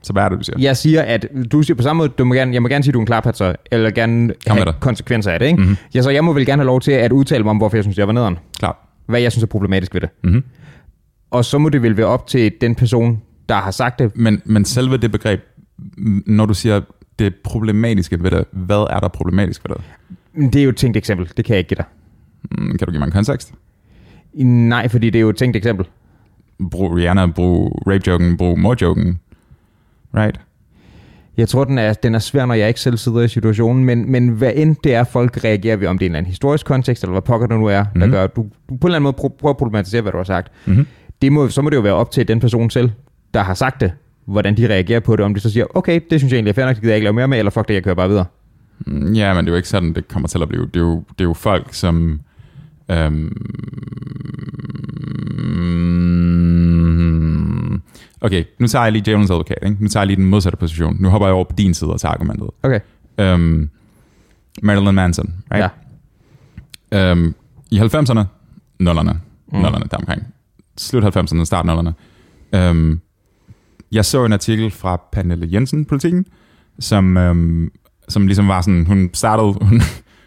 [0.03, 0.59] Så hvad er det, du siger?
[0.59, 2.91] Jeg siger, at du siger på samme måde, du må gerne, jeg må gerne sige,
[2.91, 5.47] at du er en klarpat, så, eller gerne Kom have konsekvenser af det.
[5.47, 5.57] Ikke?
[5.57, 5.69] Mhm.
[5.69, 5.91] Mm-hmm.
[5.95, 7.85] Ja, så jeg må vel gerne have lov til at udtale mig om, hvorfor jeg
[7.85, 8.39] synes, jeg var nederen.
[8.59, 8.77] Klart.
[9.07, 10.11] Hvad jeg synes er problematisk ved det.
[10.25, 10.45] Mm-hmm.
[11.31, 14.17] Og så må det vel være op til den person, der har sagt det.
[14.17, 15.41] Men, men selve det begreb,
[16.27, 16.81] når du siger
[17.19, 20.53] det problematiske ved det, hvad er der problematisk ved det?
[20.53, 21.85] Det er jo et tænkt eksempel, det kan jeg ikke give dig.
[22.59, 23.55] Mm, Kan du give mig en kontekst?
[24.35, 25.87] Nej, fordi det er jo et tænkt eksempel.
[26.71, 29.19] Brug Rihanna, brug rape-joken, brug mor-joken.
[30.17, 30.41] Right?
[31.37, 34.11] Jeg tror, den er, den er svær, når jeg ikke selv sidder i situationen, men,
[34.13, 36.67] men hvad end det er, folk reagerer ved, om det er en eller anden historisk
[36.67, 38.01] kontekst, eller hvad pokker det nu er, mm.
[38.01, 38.13] der Mhm.
[38.15, 40.25] gør, du, du på en eller anden måde prøver, prøver at problematisere, hvad du har
[40.25, 40.53] sagt.
[40.67, 40.87] Mm-hmm.
[41.23, 42.91] Det må, så må det jo være op til den person selv,
[43.35, 43.93] der har sagt det,
[44.25, 46.55] hvordan de reagerer på det, om de så siger, okay, det synes jeg egentlig er
[46.55, 48.09] fair nok, det gider jeg ikke lave mere med, eller fuck det, jeg kører bare
[48.09, 48.25] videre.
[48.87, 50.67] Mm, Ja, men det er jo ikke sådan, det kommer til at blive.
[50.67, 52.21] Det er jo, det er jo folk, som...
[52.91, 53.33] Øhm,
[58.21, 59.59] okay, nu tager jeg lige djævelens advokat.
[59.63, 59.77] Ikke?
[59.81, 60.97] Nu tager jeg lige den modsatte position.
[61.01, 62.49] Nu hopper jeg over på din side og tager argumentet.
[62.63, 62.81] Okay.
[63.19, 63.71] Øhm,
[64.63, 65.71] Marilyn Manson, right?
[66.93, 67.11] Ja.
[67.11, 67.35] Øhm,
[67.71, 68.23] I 90'erne,
[68.79, 69.21] nullerne,
[69.53, 69.59] mm.
[69.59, 70.23] nullerne deromkring,
[70.79, 71.95] slut 90'erne, start nullerne,
[72.53, 73.01] øhm,
[73.93, 76.27] jeg så en artikel fra Pernille Jensen, politikken,
[76.79, 77.71] som, øhm,
[78.09, 79.81] som ligesom var sådan, hun startede, hun,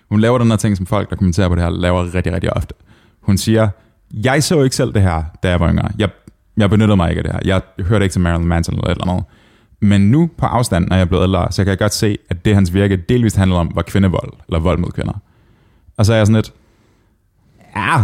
[0.09, 2.53] hun laver den her ting, som folk, der kommenterer på det her, laver rigtig, rigtig
[2.53, 2.75] ofte.
[3.21, 3.69] Hun siger,
[4.13, 5.89] jeg så ikke selv det her, da jeg var yngre.
[5.99, 6.09] Jeg,
[6.57, 7.39] jeg benyttede mig ikke af det her.
[7.45, 9.25] Jeg hørte ikke til Marilyn Manson eller et eller andet.
[9.81, 12.45] Men nu på afstand, når jeg er blevet ældre, så kan jeg godt se, at
[12.45, 15.13] det hans virke delvist handler om, var kvindevold, eller vold mod kvinder.
[15.97, 16.53] Og så er jeg sådan lidt,
[17.75, 18.03] ja,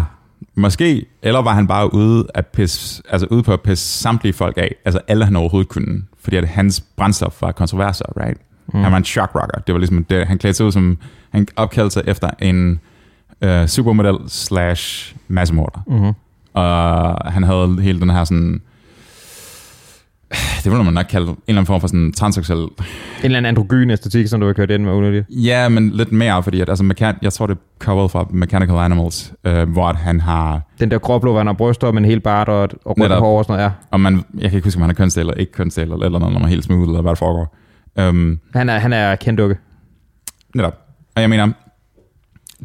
[0.56, 4.58] måske, eller var han bare ude, at pisse, altså ude på at pisse samtlige folk
[4.58, 8.38] af, altså alle han overhovedet kunne, fordi at hans brændstof var kontroverser, right?
[8.74, 8.82] Mm.
[8.82, 9.60] Han var en shock rocker.
[9.68, 10.98] Det var ligesom det, han klædte sig ud som,
[11.32, 12.80] han opkaldte sig efter en
[13.46, 15.80] uh, supermodel slash massemorder.
[15.88, 16.14] Mm-hmm.
[16.54, 18.62] Og han havde hele den her sådan,
[20.64, 22.70] det vil man nok kalde en eller anden form for sådan transseksuel En
[23.24, 25.26] eller anden androgyn æstetik, som du har kørt ind med under det.
[25.30, 28.76] Ja, men lidt mere, fordi at, altså, mekan- jeg tror, det er covered fra Mechanical
[28.76, 32.24] Animals, øh, hvor at han har, Den der gråblå, hvor han har bryster, men helt
[32.24, 33.64] bart og, og rødt hår og sådan noget.
[33.70, 33.72] Ja.
[33.92, 36.20] og man, jeg kan ikke huske, om han er kønsdel eller ikke kønsdel, eller, eller
[36.20, 37.56] noget, når man er helt smooth, eller hvad der foregår.
[38.10, 39.56] Um, Han er, han er kendt dukke.
[40.56, 40.74] netop.
[41.16, 41.50] Og jeg mener,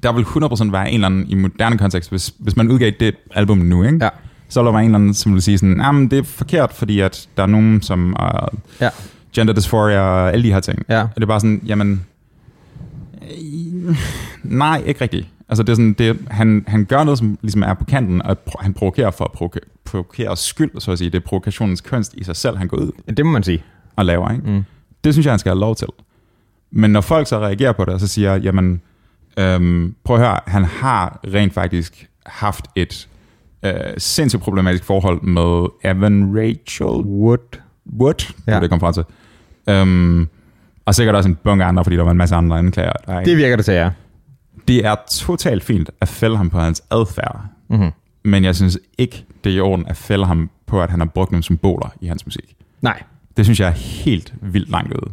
[0.02, 3.14] der vil 100% være en eller anden, i moderne kontekst, hvis, hvis man udgav det
[3.34, 3.98] album nu, ikke?
[4.04, 4.08] Ja.
[4.48, 6.72] Så vil der være en eller anden, som vil sige sådan, jamen det er forkert,
[6.72, 8.48] fordi at der er nogen, som er
[8.80, 8.88] Ja.
[9.34, 10.78] gender dysphoria og alle de her ting.
[10.88, 11.02] Ja.
[11.02, 12.04] Og det er bare sådan, jamen,
[13.22, 13.96] øh,
[14.42, 15.26] nej, ikke rigtigt.
[15.48, 18.36] Altså det er sådan, det, han, han gør noget, som ligesom er på kanten, og
[18.60, 21.10] han provokerer for at provoke, provokere skyld, så at sige.
[21.10, 23.64] Det er provokationens kunst i sig selv, han går ud Det må man sige.
[23.96, 24.50] og laver, ikke?
[24.50, 24.62] Mm.
[25.04, 25.88] Det synes jeg, han skal have lov til.
[26.70, 28.80] Men når folk så reagerer på det, så siger, jamen,
[29.38, 33.08] øhm, prøv at høre, han har rent faktisk haft et
[33.62, 37.58] øh, sindssygt problematisk forhold med Evan Rachel Wood.
[37.98, 38.54] Wood, ja.
[38.54, 38.60] Ja.
[38.60, 39.04] det kom fra til.
[39.68, 40.28] Øhm,
[40.84, 42.92] og sikkert også en bunke andre, fordi der var en masse andre anklager.
[43.06, 43.90] Der, Det virker det til, ja.
[44.68, 47.40] det er totalt fint at fælde ham på hans adfærd.
[47.70, 47.90] Mm-hmm.
[48.24, 51.06] Men jeg synes ikke, det er i orden at fælde ham på, at han har
[51.06, 52.56] brugt nogle symboler i hans musik.
[52.80, 53.02] Nej.
[53.36, 53.72] Det synes jeg er
[54.04, 55.10] helt vildt langt ude.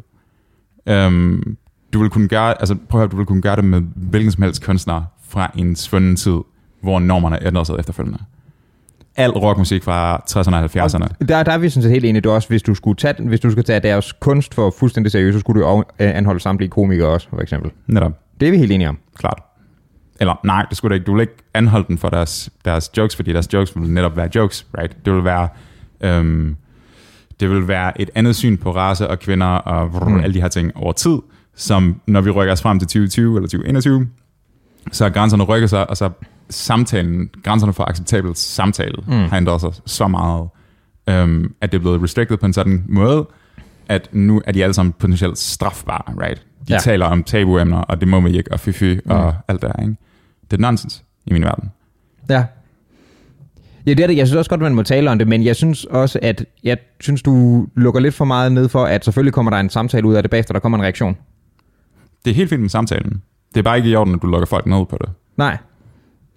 [0.88, 1.58] Øhm,
[1.94, 4.32] du vil kunne gøre, altså prøv at høre, du vil kunne gøre det med hvilken
[4.32, 6.38] som helst kunstner fra en svunden tid,
[6.86, 8.20] hvor normerne ændrer sig efterfølgende.
[9.18, 11.26] Al rockmusik fra 60'erne og 70'erne.
[11.28, 12.22] Der, der er vi sådan set helt enige.
[12.22, 15.36] Det også, hvis du skulle tage, hvis du skulle tage deres kunst for fuldstændig seriøst,
[15.36, 17.72] så skulle du jo anholde samtlige komikere også, for eksempel.
[17.88, 18.98] Netop, Det er vi helt enige om.
[19.18, 19.40] klart.
[20.20, 21.06] Eller nej, det skulle du ikke.
[21.06, 24.30] Du vil ikke anholde den for deres, deres jokes, fordi deres jokes vil netop være
[24.36, 25.06] jokes, right?
[25.06, 25.48] Det vil være,
[26.02, 26.56] øhm,
[27.40, 30.20] det vil være et andet syn på race og kvinder og brrr, Mm.
[30.20, 31.18] alle de her ting over tid,
[31.56, 34.08] som når vi rykker os frem til 2020 eller 2021,
[34.92, 36.10] så er grænserne rykker sig, og så
[36.50, 39.14] samtalen, grænserne for acceptabel samtale, mm.
[39.14, 40.48] har ændret sig så meget,
[41.10, 43.28] øhm, at det er blevet restricted på en sådan måde,
[43.90, 46.46] at nu er de alle sammen potentielt strafbare, right?
[46.68, 46.80] De Ja.
[46.80, 49.12] taler om tabuemner, og det må man ikke, og fy fy, mm.
[49.12, 49.96] og alt det her, ikke?
[50.52, 51.72] Det er nonsens i min verden.
[52.30, 52.46] Ja.
[53.86, 54.18] Ja, det er det.
[54.18, 56.78] Jeg synes også godt, man må tale om det, men jeg synes også, at jeg
[57.00, 60.14] synes, du lukker lidt for meget ned for, at selvfølgelig kommer der en samtale ud
[60.16, 61.18] af det bagefter, der kommer en reaktion.
[62.26, 63.22] Det er helt fint med samtalen.
[63.54, 65.10] Det er bare ikke i orden, at du lukker folk ned på det.
[65.38, 65.58] Nej.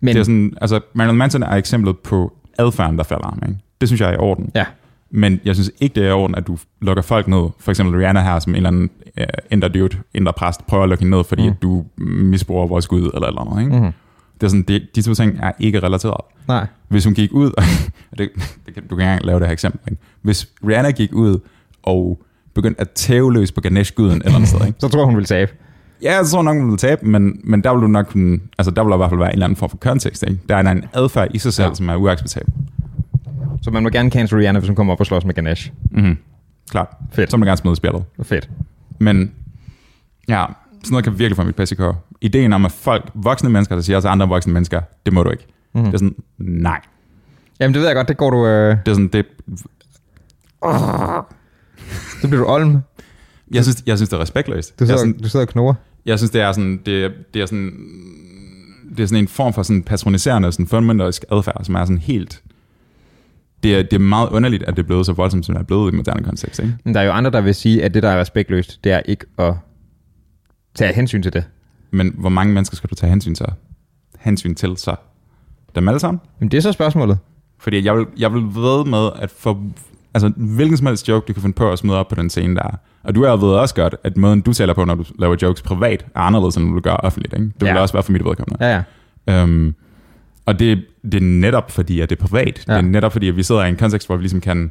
[0.00, 3.38] Men, det er sådan, altså, Marilyn Manson er eksemplet på adfærden, der falder ham.
[3.48, 3.61] Ikke?
[3.80, 4.50] Det synes jeg er i orden.
[4.54, 4.64] ja.
[5.11, 7.48] Men jeg synes ikke, det er i orden, at du lukker folk ned.
[7.58, 10.88] For eksempel Rihanna her, som en eller anden uh, indre dude, indre præst, prøver at
[10.88, 11.48] lukke hende ned, fordi Mm.
[11.48, 13.61] at du misbruger vores Gud, eller eller andet.
[13.64, 13.76] Ikke?
[13.87, 13.92] Mm.
[14.34, 16.20] Det er sådan, det, de to ting er ikke relateret.
[16.48, 16.66] Nej.
[16.88, 17.50] Hvis hun gik ud,
[18.12, 18.30] og det,
[18.66, 20.02] det kan, du kan ikke engang lave det her eksempel, ikke?
[20.22, 21.38] hvis Rihanna gik ud
[21.82, 22.22] og
[22.54, 24.78] begyndte at tæve løs på Ganesh-guden eller andet sted, ikke?
[24.80, 25.52] Så tror hun vil tabe.
[26.02, 28.82] Ja, tror nok, hun vil tabe, men, men der vil du nok kunne, altså der
[28.82, 30.40] vil der i hvert fald være en eller anden form for kontekst, ikke?
[30.48, 31.74] Der er en adfærd i sig selv, Ja.
[31.74, 32.52] som er uacceptabel.
[33.62, 35.72] Så man må gerne cancel Rihanna, hvis hun kommer op og slås med Ganesh.
[35.90, 36.16] Mm-hmm.
[36.70, 36.88] Klart.
[37.12, 37.30] Fedt.
[37.30, 38.04] Så må man gerne smide i spillet.
[38.22, 38.50] Fedt.
[38.98, 39.32] Men
[40.28, 40.44] ja,
[40.84, 41.80] sådan noget kan virkelig få mit PCK.
[42.20, 45.30] Ideen om, at folk, voksne mennesker, der siger til andre voksne mennesker, det må du
[45.30, 45.46] ikke.
[45.74, 45.84] Mhm.
[45.84, 45.90] Mm.
[45.90, 46.80] Det er sådan, nej.
[47.61, 48.46] Jamen, det ved jeg godt, det går du...
[48.46, 49.26] Øh, Det er sådan, det,
[52.20, 52.78] så bliver du olm.
[53.50, 54.78] Jeg, synes, jeg synes, det er respektløst.
[54.78, 55.74] Du Jeg, sidder, synes, du sidder og knurrer.
[56.06, 57.72] jeg synes, det er sådan, det, det er sådan,
[58.96, 62.42] det er sådan en form for sådan patroniserende, sådan fundamentalisk adfærd, som er sådan helt,
[63.62, 65.64] det er, det er meget underligt, at det er blevet så voldsomt, som det er
[65.66, 66.58] blevet i moderne kontekst.
[66.61, 66.74] Ikke?
[66.84, 69.00] Men der er jo andre, der vil sige, at det, der er respektløst, det er
[69.00, 69.54] ikke at
[70.74, 71.44] tage hensyn til det.
[71.90, 73.46] Men hvor mange mennesker skal du tage hensyn til?
[74.18, 74.94] Hensyn til så?
[75.74, 76.20] Dem alle sammen?
[76.40, 77.18] Men det er så spørgsmålet.
[77.58, 79.62] Fordi jeg vil, jeg vil ved med, at for
[80.14, 82.54] altså, hvilken som helst joke, du kan finde på at smide op på den scene
[82.56, 82.78] der.
[83.04, 86.06] Og du ved også godt, at måden, du taler på, når du laver jokes privat,
[86.14, 87.34] er anderledes, end du gør offentligt.
[87.34, 87.44] Ikke?
[87.44, 87.80] Det vil Ja.
[87.80, 88.66] også være for mit vedkommende.
[88.66, 88.82] Ja,
[89.26, 89.42] ja.
[89.42, 89.74] Øhm,
[90.46, 92.64] og det, det er netop fordi, at det er privat.
[92.68, 92.72] Ja.
[92.72, 94.70] Det er netop fordi, at vi sidder i en kontekst, hvor vi ligesom kan,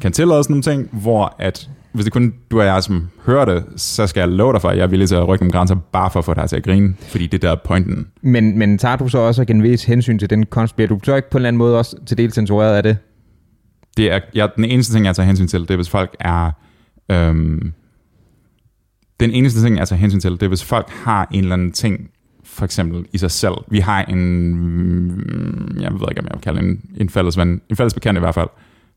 [0.00, 3.44] kan tillade os nogle ting, hvor at, hvis det kun du og jeg, som hører
[3.44, 5.52] det, så skal jeg love dig for, at jeg er villig til at rykke nogle
[5.52, 6.94] grænser, bare for at få dig til at grine.
[7.08, 8.06] Fordi det der er pointen.
[8.22, 10.76] Men, men tager du så også igen vis hensyn til den kunst?
[10.76, 12.96] Bliver du så ikke på en eller anden måde også til del censureret af det?
[13.96, 16.50] det er, jeg, den eneste ting, jeg tager hensyn til, det er, hvis folk er...
[17.10, 17.72] Øhm,
[19.20, 21.72] den eneste ting, jeg tager hensyn til, det er, hvis folk har en eller anden
[21.72, 22.10] ting,
[22.44, 23.54] for eksempel i sig selv.
[23.70, 27.60] Vi har en, mm, jeg ved ikke, om jeg vil kalde en, en fælles ven,
[27.70, 28.48] en fælles bekendt i hvert fald,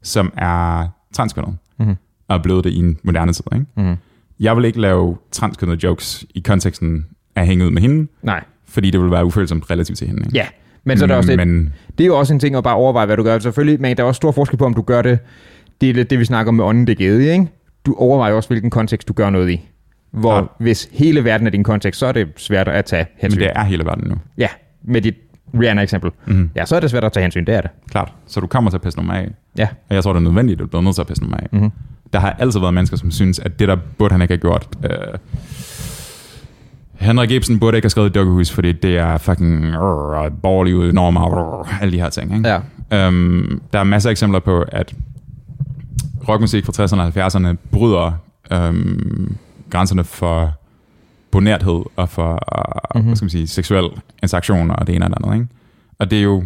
[0.03, 1.95] som er transkønnet, Mhm.
[2.27, 3.43] og er blevet det i en moderne tid.
[3.53, 3.65] Ikke?
[3.77, 3.95] Mm.
[4.39, 8.43] Jeg vil ikke lave transkønnet jokes i konteksten af at hænge ud med hende, Nej.
[8.67, 10.21] fordi det vil være ufølsomt relativt til hende.
[10.25, 10.37] Ikke?
[10.37, 10.47] Ja,
[10.83, 13.05] men så er der også Men det er jo også en ting at bare overveje,
[13.05, 13.39] hvad du gør.
[13.39, 15.19] Selvfølgelig, men der er også stor forskel på, om du gør det,
[15.81, 17.47] det er lidt det, vi snakker om med ånden, det givet, ikke?
[17.85, 19.61] Du overvejer også, hvilken kontekst du gør noget i.
[20.11, 20.41] Hvor Ja.
[20.59, 23.39] hvis hele verden er din kontekst, så er det svært at tage men hensyn.
[23.41, 24.15] det er hele verden nu.
[24.37, 24.47] Ja,
[24.83, 25.15] med dit
[25.59, 26.11] Rihanna-eksempel.
[26.27, 26.49] Mm.
[26.55, 27.69] Ja, så er det svært at tage hensyn, det er det.
[27.91, 28.13] Klart.
[28.27, 29.27] Så du kommer til at pisse nogle af.
[29.57, 29.67] Ja.
[29.89, 31.47] Og jeg tror, det er nødvendigt, at du bliver nødt til at pisse nogle af.
[31.51, 31.71] Mm-hmm.
[32.13, 34.69] Der har altid været mennesker, som synes, at det der burde han ikke have gjort.
[34.83, 34.89] Øh,
[36.93, 39.75] Henrik Ibsen burde ikke have skrevet et dukkehus, fordi det er fucking øh,
[40.43, 42.37] borgerlige normer, øh, alle de her ting.
[42.37, 42.49] Ikke?
[42.49, 42.59] Ja.
[43.07, 44.93] Øhm, der er masser af eksempler på, at
[46.29, 48.11] rockmusik fra 60'erne og 70'erne bryder
[48.51, 49.37] øhm,
[49.69, 50.53] grænserne for
[51.31, 52.31] bonærthed og for
[52.95, 53.07] mm-hmm.
[53.07, 53.89] hvad skal man sige, seksuel
[54.23, 55.35] interaktion og det ene og det andet.
[55.35, 55.47] Ikke?
[55.99, 56.43] Og det er jo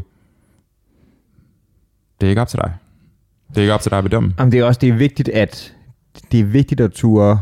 [2.22, 2.74] det er ikke op til dig.
[3.50, 4.34] Det er ikke op til dig at bedømme.
[4.40, 5.76] Jamen, det er også det er vigtigt, at
[6.32, 7.42] det er vigtigt at ture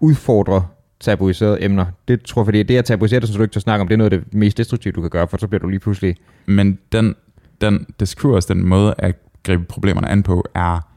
[0.00, 0.66] udfordre
[1.00, 1.86] tabuiserede emner.
[2.08, 3.94] Det tror jeg, fordi det at tabuisere det, så du ikke tør snakke om, det
[3.94, 6.16] er noget af det mest destruktive, du kan gøre, for så bliver du lige pludselig...
[6.46, 7.14] Men den,
[7.60, 10.87] den diskurs, den måde at gribe problemerne an på, er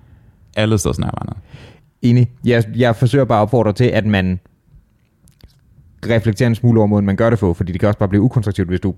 [0.55, 1.33] alle steder nærværende.
[2.01, 2.31] Enig.
[2.45, 4.39] Jeg, jeg forsøger bare at opfordre til, at man
[6.09, 8.21] reflekterer en smule over måden, man gør det på, fordi det kan også bare blive
[8.21, 8.95] ukonstruktivt, hvis du...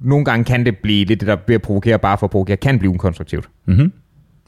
[0.00, 2.78] Nogle gange kan det blive lidt det, der bliver provokere bare for at provokere, kan
[2.78, 3.48] blive ukonstruktivt.
[3.66, 3.92] Mm-hmm.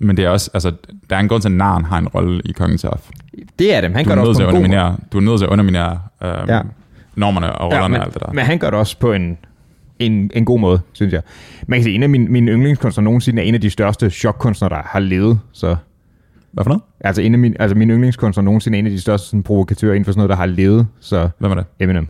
[0.01, 0.73] Men det er også, altså,
[1.11, 3.11] der er en grund til, at naren har en rolle i Kongens Hof.
[3.59, 3.95] Det er dem.
[3.95, 6.49] Han Du gør det også på en god du er nødt til at underminere øhm,
[6.49, 6.61] Ja.
[7.17, 8.33] normerne og rollerne Ja, og men, alt det der.
[8.33, 9.39] men han gør det også på en
[9.99, 11.23] en, en god måde, synes jeg.
[11.67, 14.69] Man kan sige, en af mine, mine yndlingskunstnere nogensinde er en af de største chokkunstnere,
[14.69, 15.41] der har levet.
[15.53, 15.77] Så,
[16.53, 16.83] Hvad for noget?
[17.01, 20.05] altså, en af mine, altså mine yndlingskunstnere nogensinde en af de største sådan, provokatører inden
[20.05, 20.87] for sådan noget, der har levet.
[21.01, 21.65] Så Hvem er det?
[21.81, 22.09] Eminem.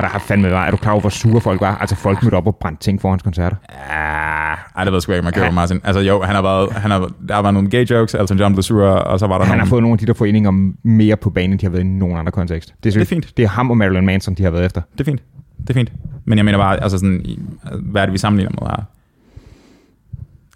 [0.00, 1.76] Der har fandme været, er du klar over, hvor sure folk var?
[1.78, 3.56] Altså folk mødte op og brændte ting for hans koncerter.
[3.90, 5.52] Ah, ej, det ved jeg sgu ikke, man køber Ja.
[5.52, 5.80] Martin.
[5.84, 8.54] Altså jo, han har været, han har, der har været nogle gay jokes, Elton John
[8.54, 9.62] blev sur, og så var der Han nogle...
[9.62, 11.86] har fået nogle af de der foreninger mere på banen, end de har været i
[11.86, 12.74] nogen andre kontekst.
[12.84, 13.36] Det er, Det er fint.
[13.36, 14.80] Det er ham og Marilyn Manson, de har været efter.
[14.92, 15.22] Det er fint.
[15.60, 15.92] Det er fint.
[16.24, 17.24] Men jeg mener bare, altså sådan,
[17.82, 18.82] hvad er det, vi sammenligner med her?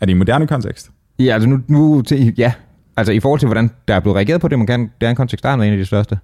[0.00, 0.90] Er det i moderne kontekst?
[1.24, 2.52] Ja, altså nu, nu til, ja.
[2.96, 5.10] Altså i forhold til, hvordan der er blevet reageret på det, man kan, det er
[5.10, 6.18] en kontekst, der er en af de største.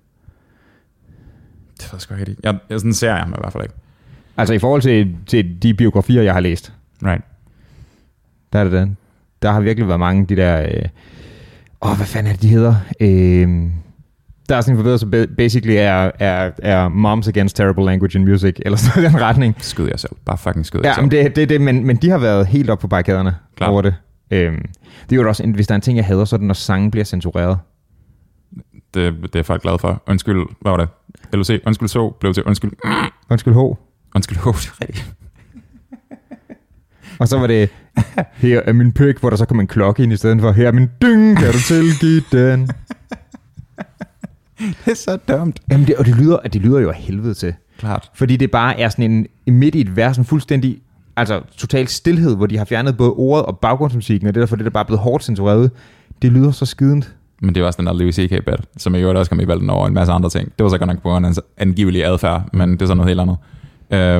[1.78, 2.36] Det jeg sgu ikke.
[2.42, 3.74] Jeg, jeg, sådan ser jeg ham i hvert fald ikke.
[4.36, 7.24] Altså i forhold til, til de biografier, jeg har læst, Right.
[8.52, 8.96] der er det den.
[9.42, 10.62] Der har virkelig været mange af de der...
[10.62, 10.88] Øh,
[11.82, 12.74] åh, hvad fanden er det, de hedder?
[13.00, 13.48] Øh,
[14.48, 18.28] der er sådan en forbedrelse, ba- basically er, er, er Moms Against Terrible Language and
[18.28, 19.54] Music, eller sådan den retning.
[19.58, 20.12] Skyd jer selv.
[20.24, 21.02] Bare fucking skyd jer Ja, selv.
[21.02, 23.94] men, det, det, det, men, men de har været helt op på barrikaderne over det.
[24.30, 24.64] Øhm,
[25.10, 26.46] det er jo også, en, hvis der er en ting, jeg hader, så er det,
[26.46, 27.58] når sange bliver censureret.
[28.94, 30.02] det, det er folk glade for.
[30.06, 30.88] Undskyld, hvad var det?
[31.32, 32.72] LOC, undskyld så, blev til undskyld.
[33.30, 33.58] Undskyld, H.
[34.14, 35.14] Undskyld, oh, det er rigtigt.
[37.20, 37.70] Og så var det,
[38.32, 40.68] her er min pik, hvor der så kom en klokke ind i stedet for, her
[40.68, 42.68] er min dyng, kan du tilgive den?
[44.58, 45.60] Det er så dumt.
[45.70, 47.54] Jamen det, og det lyder, det lyder jo af helvede til.
[47.78, 48.10] Klart.
[48.14, 50.82] Fordi det bare er sådan en, midt i et vers, en fuldstændig,
[51.16, 54.56] altså total stillhed, hvor de har fjernet både ordet og baggrundsmusikken, og det er derfor,
[54.56, 55.70] det er bare blevet hårdt censureret.
[56.22, 57.06] Det lyder så skidende.
[57.40, 58.44] Men det er også den der Louis C.K.
[58.44, 60.52] bet, som i øvrigt også kom i valden over en masse andre ting.
[60.58, 62.96] Det var så godt nok på grund af hans angivelige adfærd, men det er sådan
[62.96, 63.36] noget helt andet.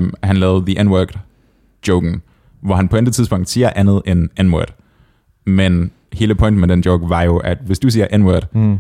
[0.02, 1.18] Um, han lavede The N-word
[1.88, 2.22] joken,
[2.60, 4.74] hvor han på intet tidspunkt siger andet end N-word.
[5.46, 8.78] Men hele pointen med den joke var jo, at hvis du siger N-word, Mm.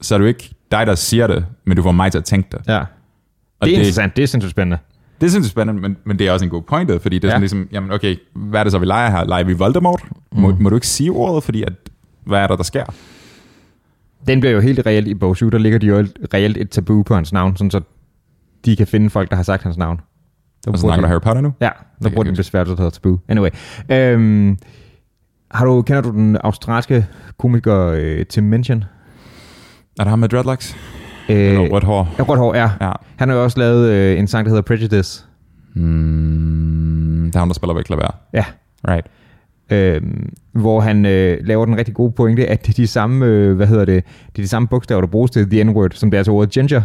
[0.00, 2.24] så er det jo ikke dig, der siger det, men du får mig til at
[2.24, 2.60] tænke det.
[2.68, 2.78] Ja.
[2.78, 2.86] Og
[3.66, 4.78] Det er interessant, det er sindssygt spændende.
[5.24, 7.24] Det synes jeg er spændende, men, men det er også en god pointe, fordi det
[7.24, 7.32] er Ja.
[7.32, 9.24] sådan ligesom, jamen okay, hvad er det så, vi leger her?
[9.24, 10.02] Leger vi Voldemort?
[10.32, 10.62] Må, Mm.
[10.62, 11.72] må du ikke sige ordet, fordi at,
[12.24, 12.84] hvad er der, der sker?
[14.26, 17.02] Den bliver jo helt reelt i bog 7, der ligger de jo reelt et tabu
[17.02, 17.80] på hans navn, sådan så
[18.64, 20.00] de kan finde folk, der har sagt hans navn.
[20.64, 21.52] Der Og snakker du Harry Potter nu?
[21.60, 21.70] Ja,
[22.02, 22.36] der bruger den huske.
[22.40, 23.18] besvær, der hedder tabu.
[23.28, 23.50] Anyway.
[23.90, 24.58] Øhm,
[25.50, 27.06] har du, kender du den australske
[27.38, 28.84] komiker øh, Tim Minchin?
[29.98, 30.76] Er der ham med dreadlocks?
[31.28, 32.14] Øh, Eller rødt hår?
[32.18, 32.70] ja, rødt hår, ja.
[32.80, 32.92] Ja.
[33.16, 35.24] Han har jo også lavet øh, en sang, der hedder Prejudice.
[35.74, 38.14] Mm, det er ham, der spiller ved klaver.
[38.32, 38.44] Ja.
[38.88, 39.06] Right.
[39.70, 43.56] Øhm, hvor han øh, laver den rigtig gode pointe, at det er de samme, øh,
[43.56, 46.18] hvad hedder det, det er de samme bogstaver, der bruges til the n-word, som det
[46.18, 46.82] er til ordet ginger.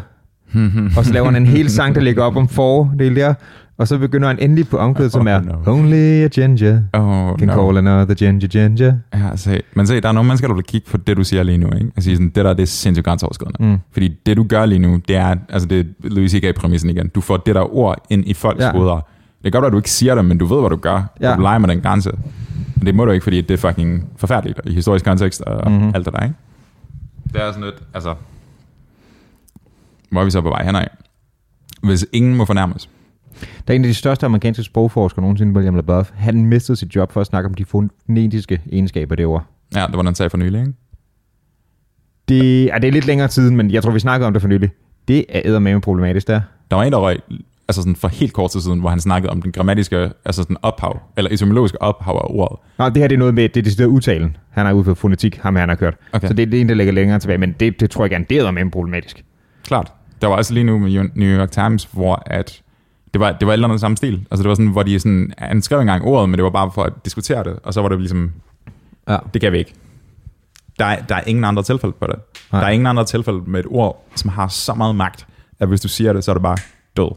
[0.98, 3.34] Og så laver han en hel sang, der ligger op om fordel der,
[3.80, 5.54] og så begynder han endelig på omkvædet, som Oh, er no.
[5.74, 7.54] Only a ginger Oh, can no.
[7.54, 8.94] call another ginger ginger.
[9.14, 9.62] Ja, se.
[9.76, 11.68] Men se, der er nogle mennesker, der vil kigge på det, du siger lige nu.
[11.72, 11.92] Ikke?
[12.00, 13.64] Sige sådan, det der, det er sindssygt grænseoverskridende.
[13.66, 13.78] Mm.
[13.92, 16.56] Fordi det, du gør lige nu, det er, altså det er Louis C.K.
[16.56, 17.08] præmissen igen.
[17.08, 18.72] Du får det der ord ind i folks Ja.
[18.72, 18.96] hoveder.
[19.44, 21.04] Det kan godt at du ikke siger det, men du ved, hvad du gør.
[21.22, 21.36] Ja.
[21.36, 22.12] Du leger med den grænse.
[22.76, 25.78] Men det må du ikke, fordi det er fucking forfærdeligt i historisk kontekst og Mhm.
[25.78, 25.92] mm-hmm.
[25.96, 26.36] alt det der, ikke?
[27.34, 28.14] Det er sådan lidt, altså...
[30.12, 30.86] Hvor er vi så på vej henad?
[31.84, 32.90] Hvis ingen må fornærmes.
[33.68, 36.12] Der er en af de største amerikanske sprogforskere nogensinde, William LaBeouf.
[36.16, 39.46] Han mistede sit job for at snakke om de fonetiske egenskaber det ord.
[39.76, 40.74] Ja, det var den sag for nylig, ikke?
[42.30, 44.50] Det, er, det er lidt længere tid, men jeg tror, vi snakkede om det for
[44.50, 44.70] nylig.
[45.08, 46.42] Det er eddermame problematisk der.
[46.72, 47.18] Der var en, der røg,
[47.68, 50.58] altså sådan for helt kort tid siden, hvor han snakkede om den grammatiske, altså sådan
[50.62, 52.60] ophav, eller etymologiske ophav af ordet.
[52.78, 54.38] Nå, det her det er noget med, det er decideret udtalen.
[54.50, 55.96] Han har udført fonetik, ham han har kørt.
[56.14, 56.28] Okay.
[56.28, 58.26] Så det, det er en, der ligger længere tilbage, men det, det tror jeg gerne,
[58.30, 59.26] det er eddermame problematisk.
[59.64, 59.94] Klart.
[60.22, 62.62] Der var også lige nu med New York Times, hvor at
[63.14, 64.26] det var, det var et eller andet samme stil.
[64.32, 66.72] Altså det var sådan, hvor de sådan, han skrev engang ordet, men det var bare
[66.72, 68.32] for at diskutere det, og så var det ligesom,
[69.10, 69.18] Ja.
[69.34, 69.74] det kan vi ikke.
[70.80, 72.16] Der er, der er ingen andre tilfælde på det.
[72.52, 72.62] Nej.
[72.62, 75.28] Der er ingen andre tilfælde med et ord, som har så meget magt,
[75.60, 76.58] at hvis du siger det, så er det bare
[76.98, 77.12] død.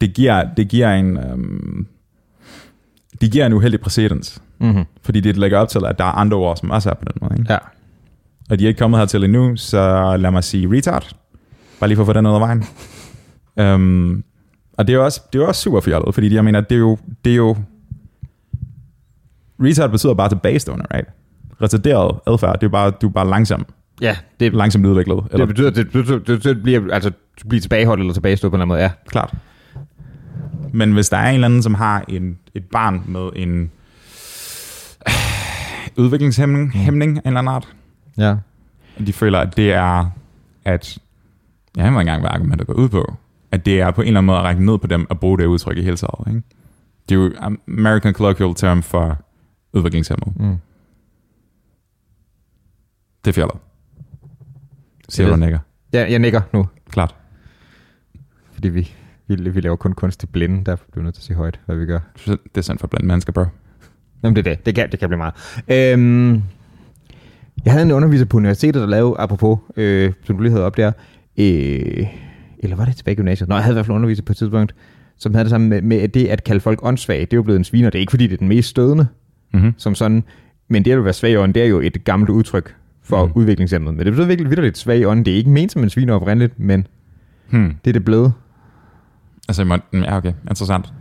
[0.00, 1.16] Det giver, det giver en...
[1.16, 1.86] Øhm,
[3.20, 4.84] det giver en uheldig præcedens, Mm-hmm.
[5.02, 7.12] fordi det lægger op til, at der er andre ord, som også er på den
[7.20, 7.34] måde.
[7.38, 7.52] Ikke?
[7.52, 7.58] Ja.
[8.50, 11.16] Og de er ikke kommet hertil endnu, så lad mig sige retard.
[11.80, 12.64] Bare lige for at få den ud af vejen.
[13.74, 14.24] um,
[14.78, 16.74] og det er jo også, det er jo også super fjollet, fordi jeg mener, det
[16.74, 17.56] er jo, det er jo
[19.60, 21.08] retard betyder bare tilbagestående, right?
[21.62, 23.66] Retarderet adfærd, det er jo bare, du er bare langsom,
[24.00, 25.24] Ja, det, langsomt udviklet.
[25.30, 27.10] Eller, det betyder, det, betyder, det, det bliver, altså,
[27.42, 28.90] du bliver tilbageholdt eller tilbagestået på en eller anden måde, ja.
[29.06, 29.34] klart.
[30.72, 33.70] Men hvis der er en eller anden, som har en, et barn med en
[35.96, 37.68] udviklingshæmning hæmning af en eller anden art,
[38.18, 38.36] Ja.
[39.06, 40.10] De føler, at det er,
[40.64, 40.98] at,
[41.76, 43.14] jeg ved ikke engang, hvad argumentet går ud på,
[43.52, 45.38] at det er på en eller anden måde at række ned på dem at bruge
[45.38, 46.28] det udtryk i hele taget.
[46.28, 46.42] Ikke?
[47.08, 47.32] Det er jo
[47.68, 49.18] American colloquial term for
[49.72, 50.40] udviklingshemmet.
[50.40, 50.56] Mm.
[53.24, 53.56] Det er fjollet.
[55.08, 55.58] Siger du nikker.
[55.92, 57.14] ja, jeg nikker nu, Klart.
[58.52, 58.92] fordi vi,
[59.26, 61.76] Vi, vi laver kun kunst til blinde, der bliver nødt til at sige højt, hvad
[61.76, 61.98] vi gør.
[62.26, 63.44] Det er sådan for blandt mennesker, bro.
[64.22, 64.66] Jamen det er det.
[64.66, 65.34] Det kan, det kan blive meget.
[65.68, 66.42] Øhm,
[67.64, 70.76] jeg havde en underviser på universitetet, der lavede, apropos, øh, som du lige havde op
[70.76, 70.92] der,
[71.38, 72.06] øh,
[72.60, 73.48] eller var det tilbage i gymnasiet?
[73.48, 74.74] Nå, jeg havde i hvert fald underviser på et tidspunkt,
[75.18, 77.20] som havde det samme med, med det at kalde folk åndssvage.
[77.20, 77.90] Det er jo blevet en sviner.
[77.90, 79.06] Det er ikke fordi, det er den mest stødende,
[79.52, 79.74] Mm-hmm.
[79.76, 80.24] som sådan,
[80.68, 83.32] men det at være svag i ånden, det er jo et gammelt udtryk for mm.
[83.34, 83.94] udviklingshemmet.
[83.94, 85.24] Men det betyder virkelig vidderligt svag i ånden.
[85.24, 86.86] Det er ikke ment som en sviner oprindeligt, men
[87.50, 87.74] Hmm.
[87.84, 88.32] det er det blevet.
[89.48, 90.92] Altså, mm, ja, okay, interessant.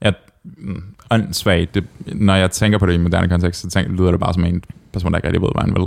[0.00, 3.92] Jeg, mm, åndssvag, det, når jeg tænker på det i en moderne kontekst, så tænker,
[3.92, 5.86] lyder det bare som en person, der ikke rigtig ved, hvad han vil.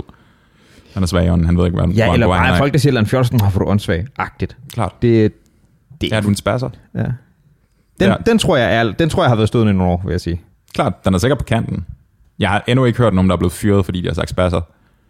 [0.94, 2.54] Han er svag i ånden, han ved ikke, hvad Ja, hvor, eller hvor han bare
[2.54, 2.58] er.
[2.58, 4.56] folk, der siger, at en fjolsen har fået åndssvag-agtigt.
[4.72, 4.92] Klart.
[5.02, 5.32] Det,
[6.00, 6.70] det, Ja, du er en spasser.
[6.94, 7.00] ja.
[7.02, 7.10] Den,
[8.00, 8.08] Ja.
[8.10, 8.14] ja.
[8.26, 10.20] den, tror jeg er, den tror jeg har været stående i nogle år, vil jeg
[10.20, 10.40] sige.
[10.74, 11.86] Klart, den er sikkert på kanten.
[12.38, 14.60] Jeg har endnu ikke hørt nogen, der er blevet fyret, fordi de har sagt spasser.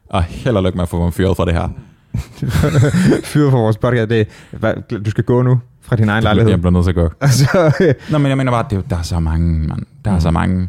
[0.06, 1.68] Og held og lykke med at få dem fyret fra det her.
[3.24, 4.28] Fyret for vores podcast, det
[4.62, 6.50] er, du skal gå nu fra din egen lejlighed.
[6.50, 7.10] Jeg bliver nødt til at gå.
[7.20, 9.82] Altså, Nå, men jeg mener bare, det, er der er så mange, mand.
[10.04, 10.68] Der er så mange.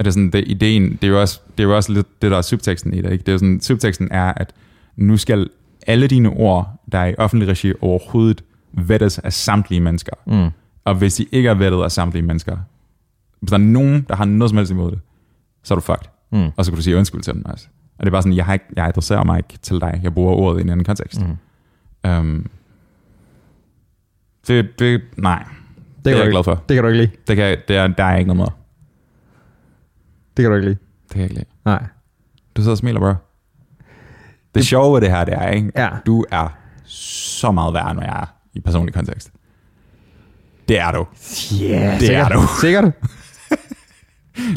[0.00, 2.30] Er det sådan, det, ideen, det er, jo også, det er jo også lidt det,
[2.30, 3.12] der er subteksten i det.
[3.12, 3.24] Ikke?
[3.24, 4.52] Det er sådan, subteksten er, at
[4.96, 5.48] nu skal
[5.86, 10.12] alle dine ord, der er i offentlig regi overhovedet, vettes af samtlige mennesker.
[10.26, 10.50] mm.
[10.84, 12.56] Og hvis de ikke er vettet af samtlige mennesker,
[13.40, 15.00] hvis der er nogen, der har noget som helst imod det,
[15.62, 16.08] så er du fucked.
[16.32, 16.48] Mm.
[16.56, 17.66] Og så kan du sige undskyld til dem også.
[17.98, 20.00] Og det er bare sådan, jeg, har ikke, jeg adresserer mig ikke til dig.
[20.02, 21.20] Jeg bruger ordet i en anden kontekst.
[22.04, 22.10] Mm.
[22.10, 22.46] Um,
[24.48, 25.44] det, det, nej,
[25.96, 26.64] det, det er jeg du glad ikke, for.
[26.68, 27.10] det kan du ikke lide.
[27.28, 28.59] Det kan, det er, der er ikke noget mere.
[30.36, 30.78] Det kan du ikke lide.
[31.02, 31.46] Det kan jeg ikke lide.
[31.64, 31.82] Nej.
[32.56, 33.12] Du sidder og smiler, bro.
[34.54, 35.72] Det sjove ved det her, det er, ikke?
[35.76, 35.88] Ja.
[36.06, 39.30] Du er så meget værd, når jeg er i personlig kontekst.
[40.68, 41.06] Det er du.
[41.62, 42.40] Yeah, Det er du.
[42.60, 42.84] Sikkert.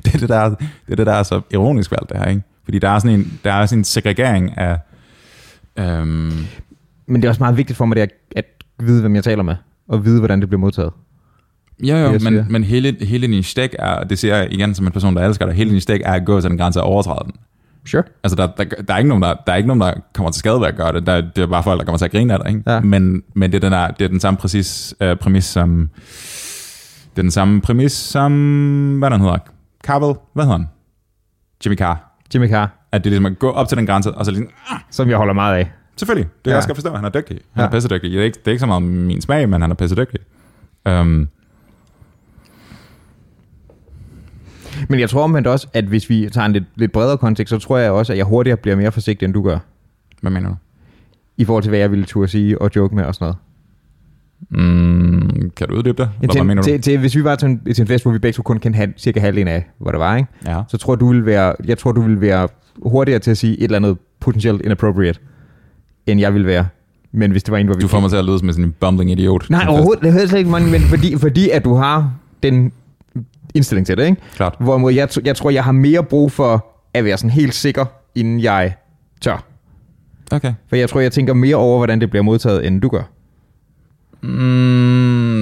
[0.06, 2.26] Det er det, der, det er det, der er så ironisk ved alt det her,
[2.26, 2.42] ikke?
[2.64, 4.80] Fordi der er sådan en, der er sådan en segregering af...
[5.80, 6.46] Øhm,
[7.08, 8.46] Men det er også meget vigtigt for mig, det er at
[8.80, 9.56] vide, hvem jeg taler med.
[9.88, 10.92] Og vide, hvordan det bliver modtaget.
[11.80, 12.32] Jo, jo, siger.
[12.32, 15.28] men, men hele, hele din stik er, det siger jeg igen som en person, der
[15.28, 17.34] elsker dig, hele din stik er at gå til den grænse og overtræde den.
[17.86, 18.04] Sure.
[18.24, 20.40] Altså, der, der, der, er ikke nogen, der, der er ikke nogen, der kommer til
[20.40, 21.06] skade ved at gøre det.
[21.08, 22.50] Der, det er bare folk, der kommer til at grine af dig.
[22.50, 22.72] Ikke?
[22.72, 22.80] Ja.
[22.80, 25.90] Men, men det, er den der, det er den samme præcis, øh, præmis som...
[27.16, 28.32] Det er den samme præmis som...
[29.00, 29.38] Hvad den hedder?
[29.84, 30.16] Carvel?
[30.34, 30.68] Hvad hedder han?
[31.66, 32.12] Jimmy Carr.
[32.34, 34.50] Jimmy Carr, At det er ligesom at gå op til den grænse, og så ligesom...
[34.70, 35.72] Ah, som jeg holder meget af.
[35.98, 36.52] selvfølgelig, det kan Ja.
[36.52, 36.96] jeg også godt forstå.
[36.96, 37.38] Han er dygtig.
[37.54, 37.68] Han Ja.
[37.68, 38.12] er pissedygtig.
[38.12, 40.20] Det er, ikke, det er ikke så meget min smag, men han er pissedygtig.
[40.90, 41.30] Um,
[44.90, 47.60] Men jeg tror omvendt også, at hvis vi tager en lidt, lidt bredere kontekst, så
[47.60, 49.58] tror jeg også, at jeg hurtigere bliver mere forsigtig, end du gør.
[50.22, 50.56] hvad mener du?
[51.38, 53.38] I forhold til, hvad jeg ville turde sige og joke med og sådan noget.
[54.50, 56.10] Mm, kan du uddybe det?
[56.22, 56.68] Eller, hvad til, mener du?
[56.68, 58.60] til, til, hvis vi var til en, til en fest, hvor vi begge to kun
[58.60, 60.30] kendte halv, cirka halvdelen af, hvor der var, ikke?
[60.46, 60.62] Ja.
[60.68, 62.48] så tror du vil være, jeg tror, du vil være
[62.86, 65.20] hurtigere til at sige et eller andet potentielt inappropriate,
[66.08, 66.68] end jeg vil være.
[67.12, 68.66] Men hvis det var en, hvor vi Du får mig til at lyde som sådan
[68.66, 69.50] en bumbling idiot.
[69.50, 70.04] Nej, overhovedet.
[70.04, 72.72] Det hedder slet ikke, men fordi, fordi at du har den
[73.54, 74.22] indstilling til det, ikke?
[74.36, 74.56] Klart.
[74.60, 77.86] Hvorimod jeg, jeg tror, jeg har mere brug for at være sådan helt sikker,
[78.16, 78.76] inden jeg
[79.22, 79.44] tør.
[80.32, 80.54] Okay.
[80.70, 83.04] For jeg tror, jeg tænker mere over, hvordan det bliver modtaget, end du gør.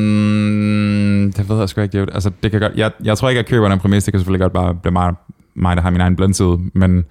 [0.02, 1.98] Mm, det ved jeg sgu ikke.
[1.98, 4.04] Jo- altså, det kan godt, jeg, jeg tror ikke, jeg køber den præmis.
[4.04, 5.14] Det kan selvfølgelig godt bare blive mig,
[5.56, 6.58] mig der har min egen blindside.
[6.74, 7.06] Men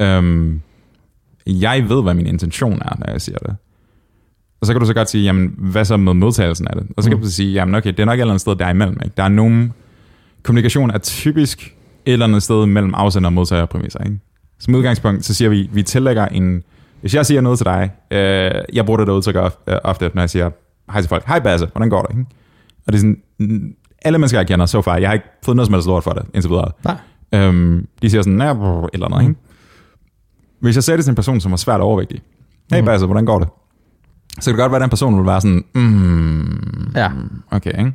[0.00, 0.60] øhm,
[1.46, 3.56] jeg ved, hvad min intention er, når jeg siger det.
[4.60, 6.86] Og så kan du så godt sige, jamen, hvad så med modtagelsen af det?
[6.96, 7.22] Og så kan Mm.
[7.24, 8.96] du sige, jamen okay, det er nok et eller andet sted derimellem.
[9.04, 9.14] Ikke?
[9.16, 9.72] Der er nogen...
[10.44, 11.76] Kommunikation er typisk
[12.06, 14.00] et eller andet sted mellem afsender og modtager præmisser.
[14.04, 14.18] Ikke?
[14.58, 16.62] Som udgangspunkt, så siger vi, vi tillægger en...
[17.00, 20.10] Hvis jeg siger noget til dig, øh, jeg bruger det der udtryk of- øh, ofte,
[20.14, 20.50] når jeg siger
[20.92, 21.26] hej til folk.
[21.26, 22.10] Hej Basse, hvordan går det?
[22.18, 22.26] Ikke?
[22.86, 25.56] Og det er sådan, mm, alle mennesker, jeg kender så far, jeg har ikke fået
[25.56, 26.70] noget som helst lort for det, indtil videre.
[26.84, 26.96] Nej.
[27.34, 29.40] Øhm, de siger sådan, brr, et eller andet, ikke?
[30.60, 32.22] Hvis jeg sagde det til en person, som var svært overvægtig,
[32.72, 32.86] hey Mhm.
[32.86, 33.48] Basse, hvordan går det?
[34.40, 37.10] Så kan det godt være, at den person vil være sådan, mm, Ja.
[37.50, 37.92] okay, ikke?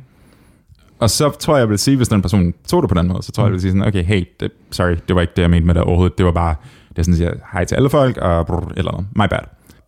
[1.00, 3.22] Og så tror jeg, jeg vil sige, hvis den person tog det på den måde,
[3.22, 5.42] så tror jeg, jeg vil sige sådan, okay, hey, det, sorry, det var ikke det,
[5.42, 6.18] jeg mente med det overhovedet.
[6.18, 6.54] Det var bare,
[6.88, 9.06] det er sådan, at jeg siger hej til alle folk, og brr, eller andet.
[9.16, 9.38] My bad.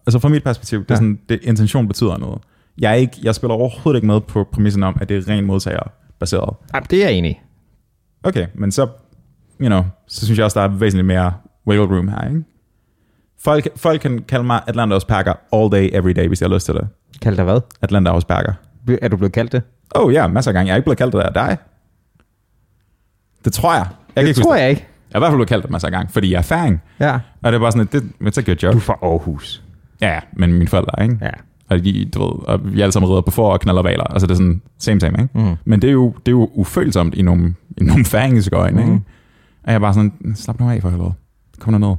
[0.06, 0.96] Altså fra mit perspektiv, det er Ja.
[0.96, 2.38] sådan, det, intention betyder noget.
[2.78, 5.44] Jeg, er ikke, jeg spiller overhovedet ikke med på præmissen om, at det er ren
[5.46, 5.82] modtager
[6.20, 6.56] baseret.
[6.74, 7.42] Ja, det er jeg enig.
[8.24, 8.86] Okay, men så,
[9.60, 11.32] you know, så synes jeg også, der er væsentligt mere
[11.66, 12.42] wiggle room her, ikke?
[13.44, 16.66] Folk, folk kan kalde mig Atlanta Packer all day, every day, hvis jeg har lyst
[16.66, 16.88] til det.
[17.22, 17.60] Kald dig hvad?
[17.82, 18.52] Atlanta Packer.
[19.02, 19.62] Er du blevet kaldt det?
[19.94, 20.66] Oh ja, masser af gange.
[20.68, 21.56] Jeg er ikke blevet kaldt det af dig.
[23.44, 23.86] Det tror jeg.
[24.16, 24.78] Jeg det ikke tror jeg ikke.
[24.80, 24.86] det.
[25.12, 26.82] Jeg har i hvert fald blevet kaldt det masser af gange, fordi jeg er erfaring.
[27.00, 27.14] Ja.
[27.42, 28.72] Og det er bare sådan, det, it's a good job.
[28.72, 29.62] Du er fra Aarhus.
[30.00, 31.18] Ja, men mine forældre, ikke?
[31.22, 31.30] Ja.
[31.68, 34.04] Og, de, du ved, og vi alle sammen rider på for og knaller valer.
[34.04, 35.38] Altså det er sådan, same same, ikke?
[35.38, 35.56] Mm.
[35.64, 38.92] Men det er jo, det er jo ufølsomt i nogle, i nogle færingiske øjne, Mhm.
[38.92, 39.04] ikke?
[39.64, 41.12] Og jeg er bare sådan, slap nu af for helvede.
[41.58, 41.96] Kom nu ned.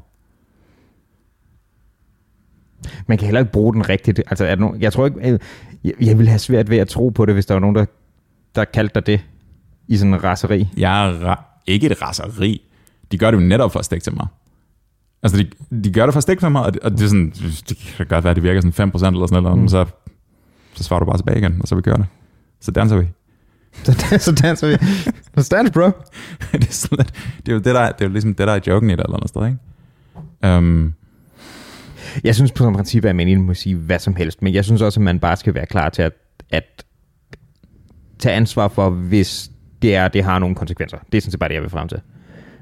[3.07, 4.21] Man kan heller ikke bruge den rigtigt.
[4.27, 5.39] Altså, er der nogen, jeg tror ikke...
[5.83, 7.85] Jeg, jeg ville have svært ved at tro på det, hvis der var nogen, der,
[8.55, 9.21] der kaldte dig det
[9.87, 10.67] i sådan en raseri.
[10.77, 12.61] Jeg er ra- ikke et raseri.
[13.11, 14.27] De gør det jo netop for at stikke til mig.
[15.23, 17.07] Altså, de, de gør det for at stikke til mig, og det, og det er
[17.07, 17.33] sådan,
[17.69, 19.67] det kan godt være, at det virker sådan 5% eller sådan noget, mm.
[19.67, 19.85] så,
[20.73, 22.05] så svarer du bare tilbage igen, og så vi gør det.
[22.61, 23.07] Så danser vi.
[23.83, 24.77] Så, så danser vi.
[25.41, 25.81] Så dans, bro.
[26.51, 27.05] det, er sådan,
[27.37, 28.99] det, er jo det, der, det er jo ligesom det, der er joken i det,
[28.99, 30.57] eller noget sted, ikke?
[30.57, 30.93] Um,
[32.23, 34.81] Jeg synes på som princip, at man må sige hvad som helst, men jeg synes
[34.81, 36.13] også, at man bare skal være klar til at,
[36.49, 36.85] at
[38.19, 39.51] tage ansvar for, hvis
[39.81, 40.97] det er, det har nogle konsekvenser.
[41.11, 41.99] Det er sådan set bare det, jeg vil frem til.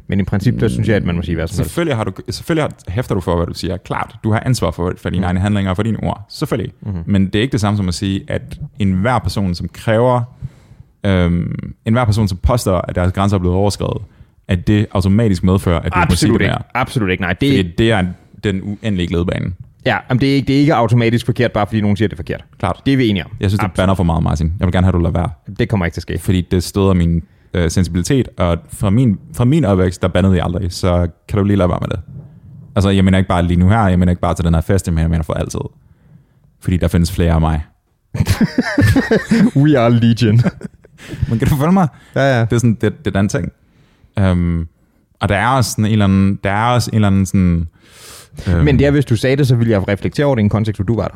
[0.07, 1.69] Men i princip, der synes jeg, at man må sige hvad som helst.
[1.69, 3.77] selvfølgelig, har du, selvfølgelig hæfter du for, hvad du siger.
[3.77, 5.25] Klart, du har ansvar for, for dine mm.
[5.25, 6.25] egne handlinger og for dine ord.
[6.29, 6.73] Selvfølgelig.
[6.81, 7.03] Mm-hmm.
[7.05, 10.21] Men det er ikke det samme som at sige, at enhver person, som kræver,
[11.05, 14.01] øhm, enhver person, som påstår, at deres grænser er blevet overskrevet,
[14.47, 16.51] at det automatisk medfører, at du må sige Absolut det ikke.
[16.51, 16.61] mere.
[16.73, 17.33] Absolut ikke, nej.
[17.33, 18.05] Det er, Fordi det er
[18.43, 19.51] den uendelige glædebane.
[19.85, 22.13] ja, jamen, det, er ikke, det er ikke automatisk forkert, bare fordi nogen siger, det
[22.13, 22.45] er forkert.
[22.59, 22.81] Klart.
[22.85, 23.31] Det er vi enige om.
[23.39, 24.53] Jeg synes, det banner for meget, Martin.
[24.59, 25.29] Jeg vil gerne have, at du lader være.
[25.59, 26.17] det kommer ikke til at ske.
[26.17, 27.23] Fordi det støder min
[27.53, 31.43] øh, sensibilitet, og fra min, fra min opvækst, der bandede jeg aldrig, så kan du
[31.43, 31.99] lige lade være med det.
[32.75, 34.61] Altså, jeg mener ikke bare lige nu her, jeg mener ikke bare til den her
[34.61, 35.59] fest, men jeg mener for altid.
[36.59, 37.65] Fordi der findes flere af mig.
[39.61, 40.39] We are legion.
[41.29, 41.87] Men kan du følge mig?
[42.15, 42.45] ja, ja.
[42.45, 43.51] Det er sådan, det, det er den ting.
[44.21, 44.67] Um,
[45.19, 47.67] og der er også sådan en eller anden, der er også en eller anden sådan...
[48.47, 50.43] Um, Men det er, hvis du sagde det, så ville jeg reflektere over det i
[50.43, 51.15] en kontekst, hvor du var der.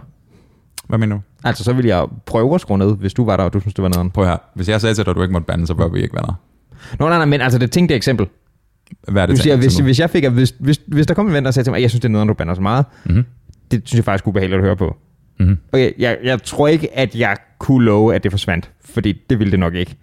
[0.87, 1.21] Hvad mener du?
[1.43, 3.73] Altså, så ville jeg prøve at skrue ned, hvis du var der, og du synes,
[3.73, 4.13] det var noget.
[4.13, 4.37] Prøv her.
[4.55, 6.25] Hvis jeg sagde til dig, at du ikke måtte bande, så bør vi ikke være
[6.25, 6.33] der.
[6.99, 8.27] Nå, nej, nej, men altså, det tænkte eksempel.
[9.07, 11.27] Hvad er det Du siger, hvis, hvis jeg fik, at hvis, hvis, hvis der kom
[11.27, 12.61] en ven, der sagde til mig, at jeg synes, det er noget, du bander så
[12.61, 13.23] meget, Mhm.
[13.71, 14.97] det synes jeg faktisk er ubehageligt at høre på.
[15.39, 15.57] Mhm.
[15.73, 19.51] Okay, jeg, jeg tror ikke, at jeg kunne love, at det forsvandt, fordi det ville
[19.51, 19.95] det nok ikke.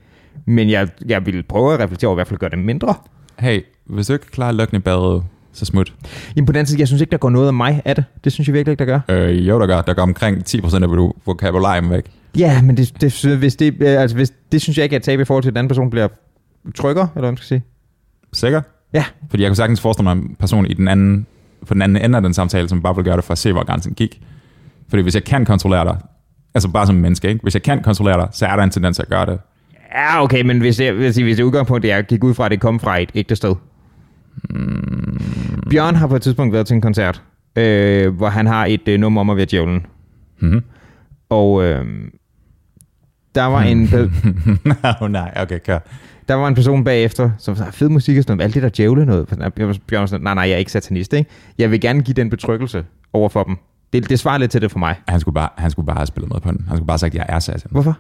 [0.47, 2.95] Men jeg, jeg ville prøve at reflektere over, i hvert fald gøre det mindre.
[3.39, 5.23] Hey, hvis du ikke klarer at lukke i badet,
[5.53, 5.95] så smut.
[6.37, 8.05] Jamen på den side, jeg synes ikke, der går noget af mig af det.
[8.25, 9.27] Det synes jeg virkelig ikke, der gør.
[9.29, 12.05] Øh, jo, der gør, der går omkring 10% af vo- vokabularium væk.
[12.39, 15.03] Ja, men det, det, hvis det, øh, altså, hvis, det synes jeg ikke er et
[15.03, 16.09] tab i forhold til, at den anden person bliver
[16.75, 17.63] trykker, eller hvad man skal sige.
[18.33, 18.61] Sikker?
[18.93, 19.05] Ja.
[19.31, 21.27] Fordi jeg kunne sagtens forestille mig en person i den anden,
[21.67, 23.53] på den anden ende af den samtale, som bare vil gøre det for at se,
[23.53, 24.21] hvor grænsen gik.
[24.89, 25.97] Fordi hvis jeg kan kontrollere dig,
[26.55, 27.41] altså bare som menneske, ikke?
[27.43, 29.39] hvis jeg kan kontrollere dig, så er der en tendens til at gøre det.
[29.95, 32.45] Ja, okay, men hvis det, hvis det, hvis det udgangspunkt, er, jeg gik ud fra,
[32.45, 33.55] at det kom fra et ægte sted.
[34.51, 35.21] Mm.
[35.71, 37.23] Bjørn har på et tidspunkt været til en koncert,
[37.57, 39.87] øh, hvor han har et øh, nummer om at være djævlen.
[40.41, 40.65] Mhm.
[41.29, 41.87] Og øh,
[43.35, 43.89] der var en
[45.01, 45.79] oh, nej, okay, kør.
[46.29, 48.69] der var en person bagefter, som sagde, fed musik og sådan noget, alt det der
[48.69, 49.29] djævle noget.
[49.87, 51.31] Bjørn var sådan, nej, nej, jeg er ikke satanist, ikke?
[51.59, 53.57] Jeg vil gerne give den betryggelse over for dem.
[53.93, 54.97] Det, det svarer lidt til det for mig.
[55.09, 56.65] Han skulle, bare, han skulle bare have spillet med på den.
[56.69, 57.71] Han skulle bare have sagt, jeg er satan.
[57.71, 57.99] Hvorfor?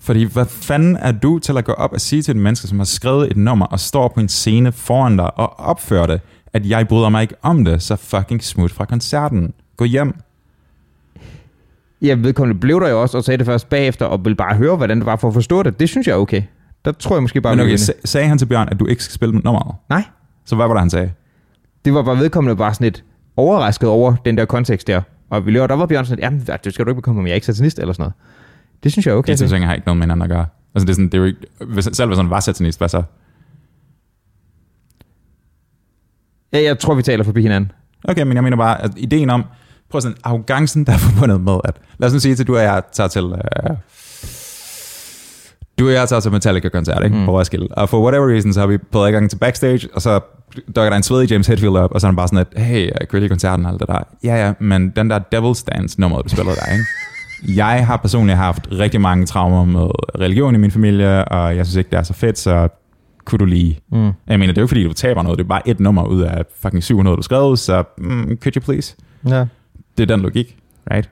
[0.00, 2.78] Fordi hvad fanden er du til at gå op og sige til en menneske, som
[2.78, 6.20] har skrevet et nummer og står på en scene foran dig og opfører det,
[6.52, 9.52] at jeg bryder mig ikke om det, så fucking smut fra koncerten.
[9.76, 10.14] Gå hjem.
[12.02, 14.76] Jeg vedkommende blev der jo også og sagde det først bagefter, og ville bare høre,
[14.76, 15.80] hvordan det var for at forstå det.
[15.80, 16.42] Det synes jeg er okay.
[16.84, 19.14] Der tror jeg måske bare, Men okay, sagde han til Bjørn, at du ikke skal
[19.14, 19.74] spille nummeret?
[19.88, 20.04] Nej,
[20.44, 21.10] Så hvad var det, han sagde?
[21.84, 23.04] det var bare vedkommende bare sådan lidt
[23.36, 25.00] overrasket over den der kontekst der.
[25.30, 27.26] Og vi løber, der var Bjørn sådan lidt, jamen, det skal du ikke bekomme, om
[27.26, 28.14] jeg er ikke satanist eller sådan noget.
[28.82, 29.36] Det synes jeg er okay.
[29.36, 30.46] Ting har ikke noget med hinanden at gøre.
[30.74, 33.02] Altså det er sådan, det er ikke, hvis, selv hvis han var satanist, hvad så?
[36.52, 37.72] Ja, jeg tror, vi taler forbi hinanden.
[38.04, 39.44] Okay, men jeg mener bare, at ideen om,
[39.90, 42.62] prøv sådan, arrogancen, der er forbundet med, at lad os nu sige til, du og
[42.62, 43.76] jeg tager til, øh,
[45.78, 47.16] du og jeg tager til Metallica-koncert, ikke?
[47.16, 47.24] Mm.
[47.24, 47.68] På Roskilde.
[47.70, 50.20] Og for whatever reason, så har vi på adgang til backstage, og så
[50.66, 52.90] dukker der en svedig James Hetfield op, og så er han bare sådan lidt, hey,
[53.00, 54.02] jeg kunne lide koncerten og alt det der.
[54.24, 56.84] Ja, ja, men den der Devil's Dance nummer, du spiller der, ikke?
[57.46, 59.88] Jeg har personligt haft rigtig mange traumer med
[60.20, 62.68] religion i min familie, og jeg synes ikke, det er så fedt, så
[63.24, 63.80] kunne du lige...
[63.92, 64.12] Mm.
[64.26, 66.04] Jeg mener, det er jo ikke, fordi du taber noget, det er bare et nummer
[66.04, 68.96] ud af fucking 700, du skrev, så mm, could you please?
[69.28, 69.44] Ja.
[69.98, 70.56] Det er den logik,
[70.90, 71.10] right?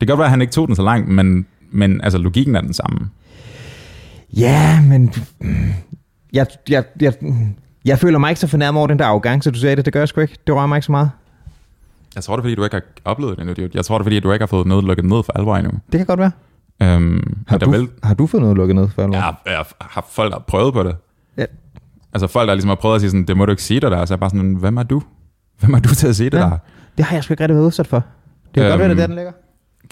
[0.00, 2.56] Det kan godt være, at han ikke tog den så langt, men, men altså, logikken
[2.56, 3.10] er den samme.
[4.36, 5.14] Ja, men...
[6.32, 7.14] Jeg, jeg, jeg,
[7.84, 9.84] jeg føler mig ikke så fornærmet over den der arrogance, du sagde det.
[9.84, 10.36] Det gør jeg sgu ikke.
[10.46, 11.10] Det rører mig ikke så meget.
[12.14, 13.54] Jeg tror det er, fordi du ikke har oplevet det endnu.
[13.54, 13.70] dude.
[13.74, 15.72] Jeg tror det er, fordi du ikke har fået noget lukket ned for alvor endnu.
[15.92, 16.30] Det kan godt være.
[16.82, 19.14] Øhm, Har, du, vil, har du fået noget lukket ned for alvor?
[19.16, 20.96] jeg, jeg har folk, der har prøvet på det.
[21.36, 21.44] Ja.
[22.12, 23.90] Altså folk, der ligesom har prøvet at sige sådan, det må du ikke sige dig
[23.90, 24.04] der.
[24.04, 25.02] Så er jeg bare sådan, hvem er du?
[25.60, 26.42] Hvem er du til at sige det Ja.
[26.42, 26.58] der?
[26.96, 27.96] Det har jeg sgu ikke rigtig været udsat for.
[27.96, 28.04] Det
[28.54, 29.32] kan øhm, godt være, det er der, Øhm, den ligger.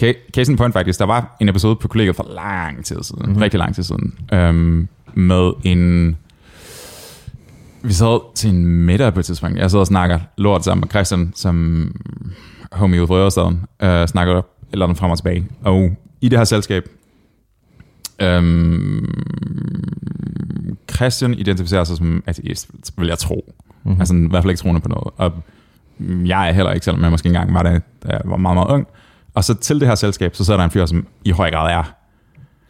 [0.03, 3.19] Ca- Case in point faktisk, der var en episode på kollegiet for lang tid siden,
[3.23, 3.29] Mhm.
[3.29, 3.43] mm-hmm.
[3.43, 6.17] rigtig lang tid siden, øhm, med en...
[7.85, 9.59] Vi sad til en middag på et tidspunkt.
[9.59, 11.95] Jeg sidder og snakker lort sammen med Christian, som
[12.73, 15.47] homie ude fra Ørestaden, øh, snakker et eller andet frem og tilbage.
[15.65, 16.85] Og i det her selskab,
[18.21, 19.07] øhm,
[20.95, 23.53] Christian identificerer sig som ateist, vil jeg tro.
[23.85, 24.01] Mm-hmm.
[24.01, 25.15] Altså i hvert fald ikke troende på noget.
[25.17, 25.33] Og
[26.27, 28.69] jeg er heller ikke, selvom jeg måske engang var det, da jeg var meget, meget
[28.69, 28.87] ung.
[29.35, 31.73] Og så til det her selskab, så sidder der en fyr, som i høj grad
[31.73, 31.93] er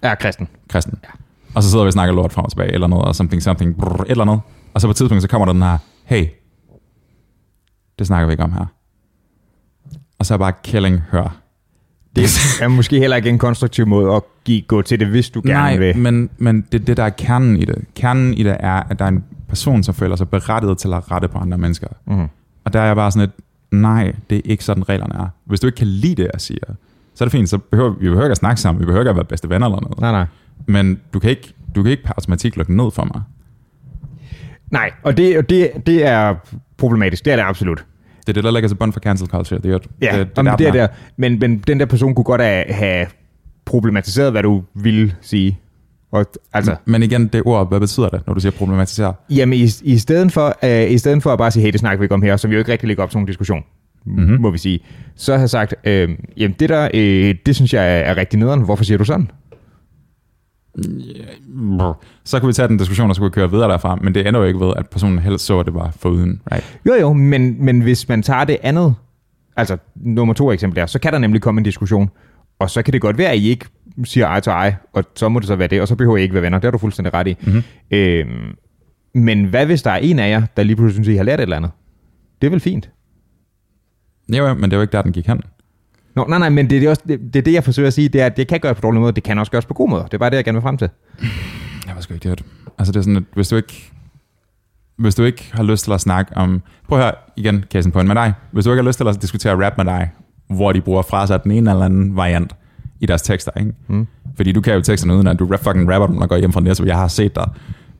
[0.02, 0.48] Ja, kristen.
[0.68, 0.98] kristen.
[1.04, 1.08] Ja.
[1.54, 3.76] Og så sidder vi og snakker lort frem og tilbage, eller noget, og something, something,
[3.76, 4.40] brrr, et eller andet.
[4.74, 6.26] Og så på et tidspunkt, så kommer der den her, hey,
[7.98, 8.66] det snakker vi ikke om her.
[10.18, 11.36] Og så er bare killing, hør.
[12.16, 12.24] Det
[12.62, 15.52] er måske heller ikke en konstruktiv måde at give, gå til det, hvis du gerne
[15.54, 15.96] Nej, vil.
[15.98, 17.84] men, men det det, der er kernen i det.
[17.94, 21.10] Kernen i det er, at der er en person, som føler sig berettiget til at
[21.10, 21.88] rette på andre mennesker.
[22.06, 22.26] Mhm.
[22.64, 23.34] Og der er jeg bare sådan et,
[23.70, 25.28] nej, det er ikke sådan reglerne er.
[25.44, 26.58] Hvis du ikke kan lide det, jeg siger,
[27.14, 29.10] så er det fint, så behøver vi behøver ikke at snakke sammen, vi behøver ikke
[29.10, 30.00] at være bedste venner eller noget.
[30.00, 30.26] Nej, nej.
[30.66, 33.22] Men du kan ikke, du kan ikke per automatik lukke ned for mig.
[34.72, 36.34] Nej, og det, og det, det er
[36.78, 37.24] problematisk.
[37.24, 37.84] Det er det absolut.
[38.20, 39.60] Det er det, der ligger til bund for cancel culture.
[39.60, 40.86] Det er, jo- Ja, det, det, det, der, det er der.
[41.16, 43.06] Men, men den der person kunne godt have, have
[43.64, 45.58] problematiseret, hvad du ville sige.
[46.12, 49.14] Og, altså, Men igen, det ord, hvad betyder det, når du siger problematisere?
[49.30, 51.98] jamen, i, i, stedet for, øh, i stedet for at bare sige, hey, det snakker
[51.98, 53.62] vi ikke om her, som vi jo ikke rigtig lægger op til nogen diskussion,
[54.06, 54.40] mm-hmm.
[54.40, 54.80] må vi sige,
[55.16, 58.38] så har jeg sagt, øh, jamen det der, øh, det synes jeg er, er rigtig
[58.38, 58.60] nederen.
[58.60, 59.30] Hvorfor siger du sådan?
[62.24, 64.26] Så kan vi tage den diskussion, og så kan vi køre videre derfra, men det
[64.26, 66.42] ender jo ikke ved, at personen helst så, at det var foruden.
[66.52, 66.78] Right?
[66.86, 68.94] Jo jo, men, men hvis man tager det andet,
[69.56, 72.10] altså nummer to eksempel der, så kan der nemlig komme en diskussion,
[72.58, 73.66] og så kan det godt være, at I ikke
[74.04, 76.22] siger ej til ej, og så må det så være det, og så behøver I
[76.22, 76.58] ikke være venner.
[76.58, 77.36] Det har du fuldstændig ret i.
[77.40, 77.62] Mm-hmm.
[77.90, 78.56] Øhm,
[79.14, 81.24] men hvad hvis der er en af jer, der lige pludselig synes, at I har
[81.24, 81.70] lært et eller andet?
[82.40, 82.90] Det er vel fint.
[84.28, 85.40] Jo, jo, men det er jo ikke der, den gik hen.
[86.14, 87.92] Nå, nej, nej, men det er det, også, det, det, er det jeg forsøger at
[87.92, 89.74] sige, det er, at det kan gøres på dårlige måder, det kan også gøres på
[89.74, 90.04] gode måder.
[90.04, 90.88] Det er bare det, jeg gerne vil frem til.
[91.86, 92.42] Jeg var sgu ikke det.
[92.78, 93.90] Altså det er sådan, at hvis du ikke,
[94.96, 96.62] hvis du ikke har lyst til at snakke om...
[96.88, 98.32] Prøv at høre igen, Kassen Point med dig.
[98.52, 100.10] Hvis du ikke har lyst til at diskutere rap med dig,
[100.48, 102.56] hvor de bruger fraser den ene eller anden variant
[103.00, 103.72] i deres tekster, ikke?
[103.88, 104.06] Mm.
[104.36, 106.52] Fordi du kan jo teksterne uden, at du rap fucking rapper dem, og går hjem
[106.52, 106.84] fra Netto.
[106.84, 107.48] Jeg har set dig.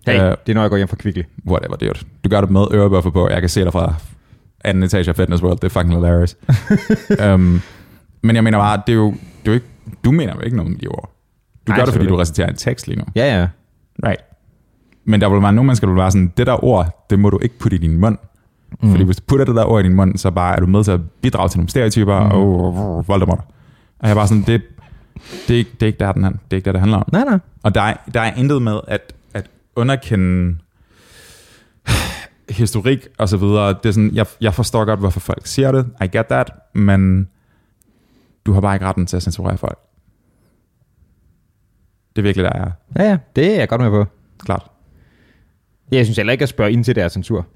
[0.06, 1.22] Hey, uh, det er når jeg går hjem fra Kvickly.
[1.46, 2.06] whatever, dude.
[2.24, 3.28] Du gør det med ørebøffer på.
[3.28, 3.94] Jeg kan se dig fra
[4.64, 5.56] anden etage af Fitness World.
[5.56, 6.36] Det er fucking hilarious.
[7.34, 7.60] um,
[8.22, 9.66] men jeg mener bare, det er jo, det er jo ikke,
[10.04, 11.10] du mener jo ikke noget med de ord.
[11.66, 13.04] Du Nej, gør det, fordi du reciterer en tekst lige nu.
[13.16, 13.48] Ja, ja.
[14.08, 14.20] Right.
[15.04, 17.30] Men der vil være nogle mennesker, der vil være sådan, det der ord, det må
[17.30, 18.18] du ikke putte i din mund.
[18.82, 18.90] Mm.
[18.90, 20.84] Fordi hvis du putter det der ord i din mund, så bare er du med
[20.84, 22.30] til at bidrage til nogle stereotyper mm.
[22.30, 22.48] og
[22.98, 23.38] uh, Voldemort.
[23.98, 24.62] Og jeg er bare sådan, det,
[25.48, 26.98] det, er, ikke- det er ikke der, den, han- det er ikke der, det handler
[26.98, 27.04] om.
[27.12, 27.38] Nej, nej.
[27.62, 29.46] Og der er, der er intet med at, at
[29.76, 30.58] underkende
[32.50, 33.68] historik og så videre.
[33.68, 35.86] Det er sådan, jeg, jeg forstår godt, hvorfor folk siger det.
[36.04, 36.50] I get that.
[36.74, 37.28] Men
[38.47, 39.78] du har bare ikke retten til at censurere folk.
[42.16, 42.70] Det er virkelig der er.
[42.97, 44.05] Ja, ja, det er jeg godt med på.
[44.38, 44.70] Klart.
[45.93, 47.47] Jeg synes heller ikke at spørge ind til deres censur.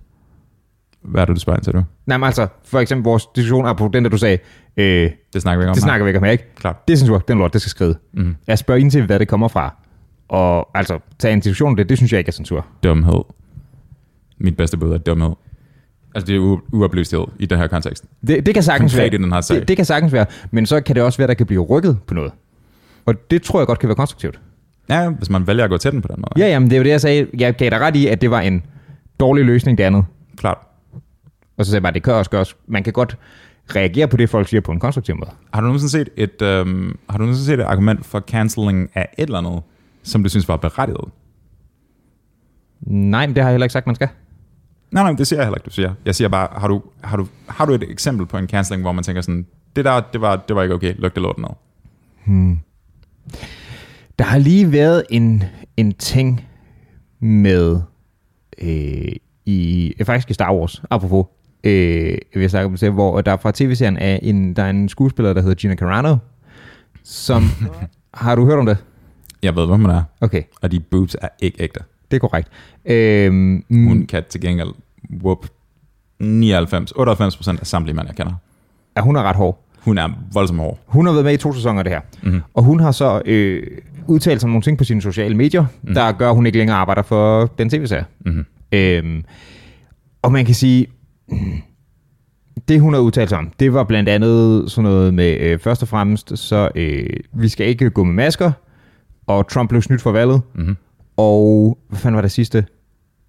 [1.02, 1.82] Hvad er det, du spørger ind til, du?
[2.06, 4.38] Nej, men altså, for eksempel vores diskussion på den der, du sagde,
[4.76, 6.54] øh, Det snakker vi ikke om det snakker vi ikke om her, ikke?
[6.54, 6.88] Klart.
[6.88, 7.98] Det er censur, den lort, det skal skride.
[8.12, 8.36] Mm.
[8.46, 9.74] Jeg spørger ind til, hvad det kommer fra.
[10.28, 12.66] Og altså, tage en diskussion om det, det synes jeg ikke er censur.
[12.82, 13.22] Dumhed.
[14.38, 15.30] Mit bedste bud er dumhed.
[16.16, 18.04] Altså, det er u- uoplysthed i den her kontekst.
[18.26, 19.20] Det, det kan sagtens Konkret være.
[19.20, 19.56] i den her sag.
[19.56, 21.98] Det, det kan sagtens være, men så kan det også være, der kan blive rykket
[22.06, 22.32] på noget.
[23.06, 24.40] Og det tror jeg godt kan være konstruktivt.
[24.88, 26.44] Ja, hvis man vælger at gå til den på den måde.
[26.46, 27.26] Ja, jamen, det er jo det, jeg sagde.
[27.38, 28.62] Jeg gav dig ret i, at det var en
[29.20, 30.04] dårlig løsning, det andet.
[30.36, 30.58] Klart.
[31.58, 32.56] Og så sagde jeg bare, det kan også gøres.
[32.66, 33.16] Man kan godt
[33.76, 35.30] reagere på det, folk siger på en konstruktiv måde.
[35.52, 39.08] Har du nogensinde set et, øhm, har du nogensinde set et argument for cancelling af
[39.18, 39.62] et eller andet,
[40.02, 41.04] som du synes var berettiget?
[42.80, 44.08] Nej, men det har jeg heller ikke sagt, man skal.
[44.90, 45.94] Nej, nej, det siger jeg heller ikke, du siger.
[46.04, 48.92] Jeg siger bare, har du, har du, har du et eksempel på en cancelling, hvor
[48.92, 51.48] man tænker sådan, det der, det var, det var ikke okay, luk det lort ned.
[54.18, 55.44] Der har lige været en,
[55.76, 56.44] en ting
[57.20, 57.80] med
[58.62, 59.12] øh,
[59.46, 61.26] i faktisk i Star Wars, apropos,
[61.64, 65.32] øh, vi snakker om det, hvor der fra tv-serien er en, der er en skuespiller,
[65.32, 66.16] der hedder Gina Carano,
[67.02, 67.42] som,
[68.14, 68.84] har du hørt om det?
[69.42, 71.80] Jeg ved, hvem man er, Okay, og de boobs er ikke ægte.
[72.10, 72.48] Det er korrekt.
[72.84, 73.30] Øh,
[73.70, 74.68] Hun kan til gengæld
[75.22, 75.46] whoop
[76.20, 78.32] 99, 98 procent af samtlige mænd, jeg kender.
[78.96, 79.62] er hun er ret hård.
[79.80, 80.78] Hun er voldsomt hård.
[80.86, 82.00] Hun har været med i to sæsoner det her.
[82.22, 82.40] Mm-hmm.
[82.54, 83.62] Og hun har så øh,
[84.06, 85.94] udtalt sig om nogle ting på sine sociale medier, mm-hmm.
[85.94, 88.04] der gør, at hun ikke længere arbejder for den tv-serie.
[88.26, 88.44] Mm-hmm.
[88.72, 89.24] Øhm,
[90.22, 90.86] og man kan sige,
[92.68, 95.82] det hun har udtalt sig om, det var blandt andet sådan noget med, øh, først
[95.82, 98.52] og fremmest, så øh, vi skal ikke gå med masker,
[99.26, 100.76] og Trump blev snydt for valget, Mm-hmm.
[101.16, 102.66] Og hvad fanden var det sidste?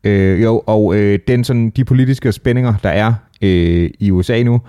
[0.03, 4.61] Øh, jo, og øh, den, sådan, de politiske spændinger, der er øh, i USA nu,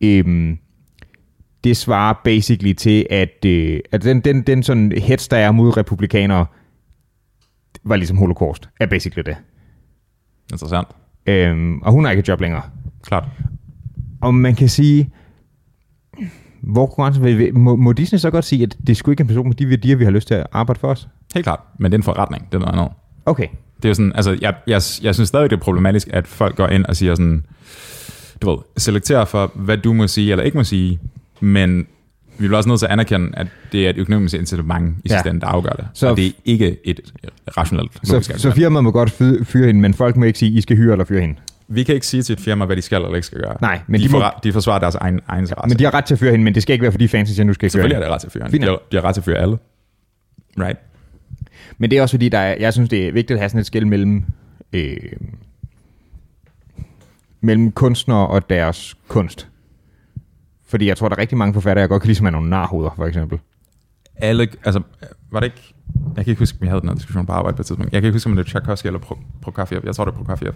[0.00, 0.56] øh,
[1.64, 5.76] det svarer basically til, at, øh, at den, den, den sådan hets, der er mod
[5.76, 6.46] republikanere,
[7.84, 9.36] var ligesom holocaust, er basically det.
[10.52, 10.88] Interessant.
[11.26, 12.62] Øhm, og hun har ikke et job længere.
[13.02, 13.24] Klart.
[14.20, 15.10] Og man kan sige,
[16.62, 19.46] hvor konkurrencen vil, må, må Disney så godt sige, at det skulle ikke en person
[19.48, 21.08] med de værdier, vi har lyst til at arbejde for os?
[21.34, 21.60] Helt klart.
[21.78, 22.88] Men det er en forretning, det er noget andet.
[23.26, 23.46] Okay.
[23.76, 26.56] Det er jo sådan, altså, jeg, jeg, jeg synes stadig, det er problematisk, at folk
[26.56, 27.44] går ind og siger sådan,
[28.42, 30.98] du ved, selekterer for, hvad du må sige eller ikke må sige,
[31.40, 31.78] men
[32.38, 35.14] vi bliver også nødt til at anerkende, at det er et økonomisk incitament i Ja.
[35.14, 35.84] sidste ende, der afgør det.
[35.94, 37.00] Så- og det er ikke et
[37.56, 39.10] rationelt Så, så firmaet må godt
[39.46, 41.34] fyre hende, men folk må ikke sige, I skal hyre eller fyre hende.
[41.68, 43.56] Vi kan ikke sige til et firma, hvad de skal eller ikke skal gøre.
[43.60, 45.68] Nej, men de, de de, må- for, de forsvarer deres egen, egen interesse.
[45.68, 47.28] Men de har ret til at fyre hende, men det skal ikke være, fordi fans
[47.28, 48.04] siger, nu skal jeg Selvfølgelig hende.
[48.06, 48.50] er det ret til at fyre.
[48.50, 49.58] Fint De har, de har ret til at fyre alle.
[50.60, 50.78] Right?
[51.78, 53.60] Men det er også fordi, der er, jeg synes, det er vigtigt at have sådan
[53.60, 54.24] et skæld mellem,
[54.72, 54.96] øh,
[57.40, 59.48] mellem kunstnere og deres kunst.
[60.66, 62.50] Fordi jeg tror, der er rigtig mange forfattere, jeg godt kan lide, som er nogle
[62.50, 63.38] narhoveder, for eksempel.
[64.16, 64.82] Alle, altså,
[65.32, 65.74] var det ikke...
[66.16, 67.92] Jeg kan ikke huske, om vi havde den her diskussion på arbejde på et tidspunkt.
[67.92, 69.80] Jeg kan ikke huske, om det er Tchaikovsky eller Pro- Prokofiev.
[69.84, 70.52] Jeg tror, det er Prokofiev,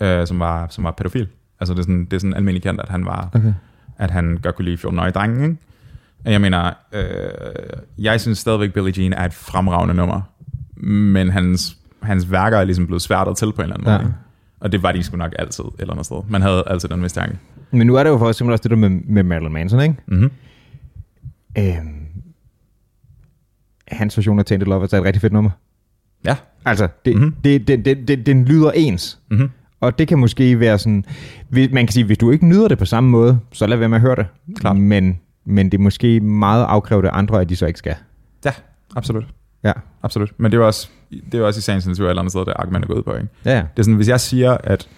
[0.00, 1.28] øh, som, var, som var pædofil.
[1.60, 3.30] Altså, det er sådan, det er sådan almindelig kendt, at han var...
[3.34, 3.52] Okay.
[3.98, 5.56] At han godt kunne lide 14-årige drenge, ikke?
[6.24, 7.02] Jeg mener, øh,
[7.98, 10.20] jeg synes stadigvæk, Billie Jean er et fremragende nummer.
[10.82, 14.00] Men hans, hans værker er ligesom blevet sværtere til på en eller anden måde.
[14.00, 14.14] Ikke?
[14.60, 16.16] Og det var de sgu nok altid et eller andet sted.
[16.28, 17.38] Man havde altid den mistanke.
[17.70, 19.94] Men nu er det jo for eksempel også det der med, med Marilyn Manson, ikke?
[20.06, 20.30] Mm-hmm.
[21.58, 22.06] Øhm,
[23.88, 25.50] hans version af Tainted Lovers er et rigtig fedt nummer.
[26.24, 26.36] Ja.
[26.64, 27.24] Altså, det, Mhm.
[27.24, 27.40] mm-hmm.
[27.44, 29.18] det, det, det, det, den lyder ens.
[29.30, 29.50] Mm-hmm.
[29.80, 31.04] Og det kan måske være sådan...
[31.50, 33.96] Man kan sige, hvis du ikke nyder det på samme måde, så lad være med
[33.96, 34.26] at høre det.
[34.56, 34.76] Klart.
[34.76, 37.94] Men, men det er måske meget afkrævet af andre, at de så ikke skal.
[38.44, 38.52] Ja,
[38.96, 39.24] absolut.
[39.64, 39.72] Ja.
[40.02, 40.32] Absolut.
[40.36, 42.40] Men det er jo også, det er jo også i sagens natur eller andet sted,
[42.40, 43.14] det argument er gået på.
[43.14, 43.28] Ikke?
[43.44, 43.56] Ja, ja.
[43.56, 44.88] Det er sådan, hvis jeg siger, at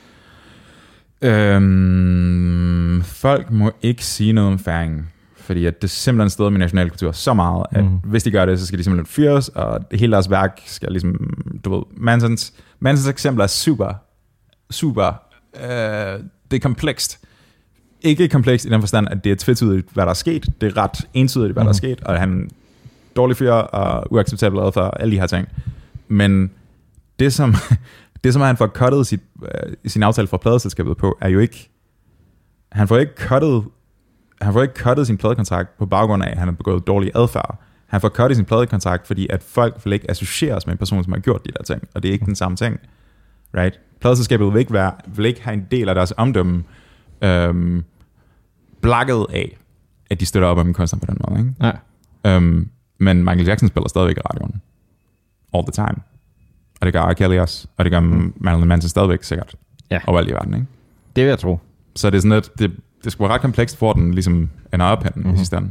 [1.23, 6.91] øhm, folk må ikke sige noget om færingen, fordi at det simpelthen steder min nationale
[6.91, 7.91] kultur så meget, at mm.
[8.05, 11.35] hvis de gør det, så skal de simpelthen fyres, og hele deres værk skal ligesom,
[11.65, 13.95] du ved, Mansons, Mansons eksempel er super,
[14.73, 15.13] super,
[15.63, 16.21] øh,
[16.51, 17.19] det er komplekst.
[18.01, 20.47] Ikke komplekst i den forstand, at det er tvetydigt, hvad der er sket.
[20.61, 21.67] Det er ret entydigt, hvad mm.
[21.67, 21.97] der er Mhm.
[21.97, 22.49] sket, og han er
[23.17, 25.49] dårlig fyr og uacceptabel adfærd, alle de her ting.
[26.09, 26.51] Men
[27.19, 27.55] det som,
[28.25, 31.71] det som han får cuttet sit, øh, sin aftale fra pladeselskabet på, er jo ikke,
[32.73, 33.65] han får ikke cuttet,
[34.43, 37.59] han får ikke cuttet sin pladekontrakt på baggrund af, at han har begået dårlig adfærd.
[37.87, 41.13] Han får cuttet sin pladekontrakt, fordi at folk vil ikke associeres med en person, som
[41.13, 42.81] har gjort de der ting, og det er ikke den samme ting.
[43.57, 43.81] Right?
[44.01, 46.65] Pladeselskabet vil ikke, være, vil ikke have en del af deres omdømme
[47.23, 47.85] øhm,
[48.81, 49.57] blakket af,
[50.11, 51.41] at de støtter op om en kunstner på den måde.
[51.41, 51.55] Ikke?
[52.25, 52.37] ja.
[52.37, 54.63] Um, men Michael Jackson spiller stadigvæk i radioen.
[55.55, 56.03] All the time.
[56.81, 57.13] Og det gør R.
[57.13, 57.69] Kelly også.
[57.77, 58.35] Og det gør mm.
[58.37, 59.55] Marilyn Manson stadigvæk sikkert.
[59.91, 60.01] Ja.
[60.07, 60.67] Overalt i verden, ikke?
[61.17, 61.59] Det vil jeg tro.
[61.97, 62.73] Så det er sådan lidt, det,
[63.05, 64.51] det skulle være ret komplekst, hvor den ligesom
[64.81, 65.29] op henne mm-hmm.
[65.29, 65.35] Mhm.
[65.35, 65.71] i sidste ende.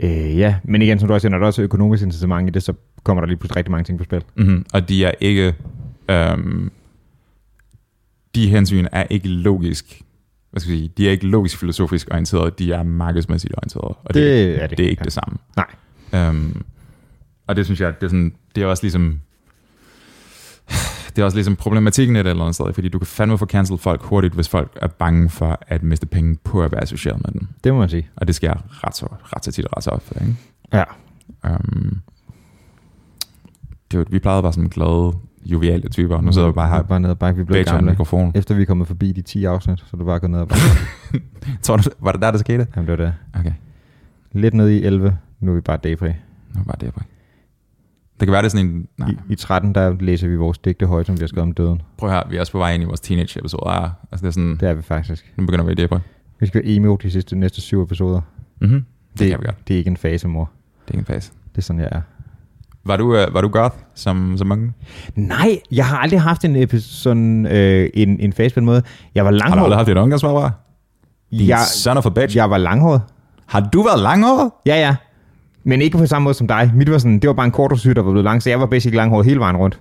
[0.00, 2.52] Øh, ja, men igen, som du også siger, når der også er økonomisk incitament i
[2.52, 2.72] det, så
[3.04, 4.22] kommer der lige pludselig rigtig mange ting på spil.
[4.34, 4.66] Mm-hmm.
[4.72, 5.54] Og de er ikke...
[6.12, 6.70] Um,
[8.34, 10.00] de hensyn er ikke logisk
[10.50, 13.96] hvad skal jeg sige, de er ikke logisk filosofisk orienteret, de er markedsmæssigt orienteret.
[14.04, 14.78] Og det, Det er det.
[14.78, 15.04] det er ikke Ja.
[15.04, 15.38] det samme.
[16.12, 16.28] Nej.
[16.28, 16.62] Um,
[17.46, 19.20] og det synes jeg, det er, sådan, det er også ligesom
[21.16, 23.78] det er også ligesom problematikken et eller andet sted, fordi du kan fandme få cancel
[23.78, 27.40] folk hurtigt, hvis folk er bange for at miste penge på at være associeret med
[27.40, 27.48] den.
[27.64, 28.08] Det må man sige.
[28.16, 28.54] Og det sker
[28.86, 30.14] ret så, ret så tit og ret så ofte.
[30.20, 30.36] Ikke?
[30.72, 30.84] Ja.
[31.54, 32.00] Um,
[33.98, 35.12] det var, vi plejede bare som glade,
[35.44, 36.20] joviale typer.
[36.20, 37.46] Nu sidder vi bare her bare ned og bakke.
[37.48, 37.90] Vi er en gamle.
[37.90, 38.32] mikrofon.
[38.34, 40.48] Efter vi er kommet forbi de 10 afsnit, så er det bare gået ned og
[40.48, 40.64] bakke.
[41.62, 42.66] Tror du, var det der, der skete?
[42.76, 43.14] Jamen, det var det.
[43.40, 43.52] Okay,
[44.32, 45.18] Lidt ned i 11.
[45.40, 46.08] Nu er vi bare dayfri.
[46.54, 47.04] nu var det bare.
[48.20, 48.88] Det kan være, det er sådan en...
[48.98, 51.52] Nej, I, I 13, der læser vi vores digte højt, som vi har skrevet om
[51.52, 51.82] døden.
[51.98, 53.70] prøv her, vi er også på vej ind i vores teenage-episode.
[53.70, 53.82] Ja,
[54.12, 55.32] altså det er sådan, Det er vi faktisk.
[55.36, 55.98] nu begynder vi i på.
[56.40, 58.20] Vi skal være emo de sidste næste syv episoder.
[58.60, 58.74] Mm-hmm.
[58.78, 59.68] Det, Det, det kan vi godt.
[59.68, 60.50] det er ikke en fase, mor.
[60.86, 61.32] Det er ikke en fase.
[61.52, 62.00] Det er sådan, jeg er.
[62.86, 64.72] Var du, uh, var du goth som, som mange?
[65.16, 68.82] Nej, jeg har aldrig haft en, sådan, øh, en, en fase på den måde.
[69.14, 69.76] Jeg var Har du aldrig langhåret.
[69.76, 70.50] haft et omgangsmad,
[71.30, 72.36] Din Jeg, son of a bitch.
[72.36, 73.02] jeg var langhåret.
[73.46, 74.50] Har du været langhåret?
[74.66, 74.96] Ja, ja.
[75.64, 76.70] Men ikke på samme måde som dig.
[76.74, 78.66] Mit var sådan, det var bare en kort der var blevet lang, så jeg var
[78.66, 79.80] basic langhåret hele vejen rundt.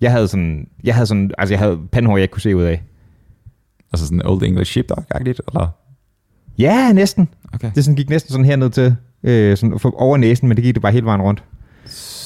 [0.00, 2.62] Jeg havde sådan, jeg havde sådan, altså jeg havde pandehår, jeg ikke kunne se ud
[2.62, 2.82] af.
[3.92, 5.68] Altså sådan Old English Sheepdog-agtigt, eller?
[6.58, 7.28] Ja, næsten.
[7.54, 7.70] Okay.
[7.74, 10.82] Det sådan, gik næsten sådan herned til, øh, sådan over næsen, men det gik det
[10.82, 11.44] bare hele vejen rundt.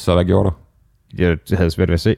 [0.04, 0.54] Så hvad gjorde du?
[1.22, 2.14] Jeg, det havde svært ved at se.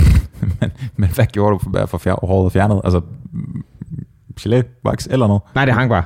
[0.60, 2.80] men, men hvad gjorde du for at få fjer- håret fjernet?
[2.84, 3.00] Altså,
[4.40, 5.42] gelé, wax eller noget?
[5.54, 6.04] Nej, det hang bare.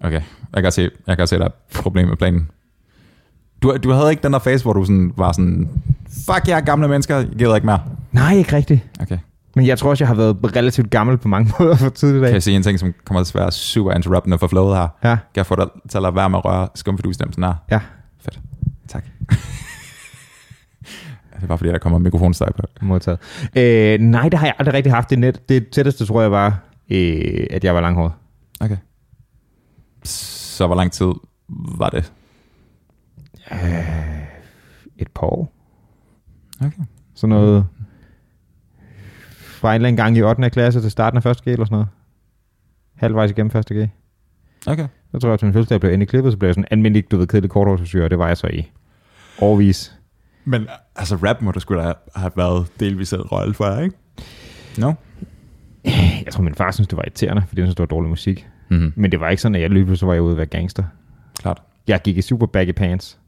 [0.00, 0.20] Okay,
[0.54, 2.50] jeg kan se, jeg kan se, der er et problem med planen.
[3.62, 5.68] Du, du havde ikke den der fase, hvor du sådan, var sådan,
[6.26, 7.80] fuck jer gamle mennesker, jeg gider ikke mere.
[8.12, 8.80] Nej, ikke rigtigt.
[9.00, 9.18] Okay.
[9.56, 12.28] Men jeg tror også, jeg har været relativt gammel på mange måder for tidligt Kan
[12.28, 12.32] af.
[12.32, 14.88] jeg sige en ting, som kommer til at være super interruptende for flowet her?
[15.04, 17.54] Ja, Kan jeg få dig til at lade være med at røre skumfidusdæmsen her?
[17.70, 17.80] ja.
[18.20, 18.40] Fedt.
[18.88, 19.04] Tak.
[21.40, 22.62] Det bare fordi, der kommer mikrofonstøj på.
[22.82, 23.18] Modtaget.
[23.56, 25.10] Øh, nej, det har jeg aldrig rigtig haft.
[25.10, 25.48] Det, net.
[25.48, 26.60] det tætteste tror jeg var,
[26.90, 28.12] øh, at jeg var langhåret.
[28.60, 28.76] Okay.
[30.04, 31.12] Så hvor lang tid
[31.78, 32.12] var det?
[34.98, 35.52] Et par år.
[36.60, 36.82] Okay.
[37.14, 37.66] Sådan noget
[39.66, 40.50] fra en eller anden gang i 8.
[40.50, 41.42] klasse til starten af 1.
[41.42, 41.88] G eller sådan noget.
[42.96, 43.66] Halvvejs igennem 1.
[43.66, 43.90] G.
[44.66, 44.88] Okay.
[45.10, 47.16] Så tror jeg, at min fødselsdag blev endelig klippet, så blev jeg sådan almindelig, du
[47.16, 48.70] ved, kedelig korthårsforsyre, og det var jeg så i
[49.40, 49.95] årvis.
[50.46, 50.66] Men
[50.96, 53.96] altså rap må du skulle da have været delvis en rolle for jer, ikke?
[54.78, 54.92] No?
[56.24, 58.46] Jeg tror, min far synes, det var irriterende, fordi han synes, det var dårlig musik.
[58.68, 58.92] Mm-hmm.
[58.96, 60.84] Men det var ikke sådan, at jeg løb, så var jeg ude at være gangster.
[61.40, 61.62] Klart.
[61.88, 63.18] Jeg gik i super baggy pants.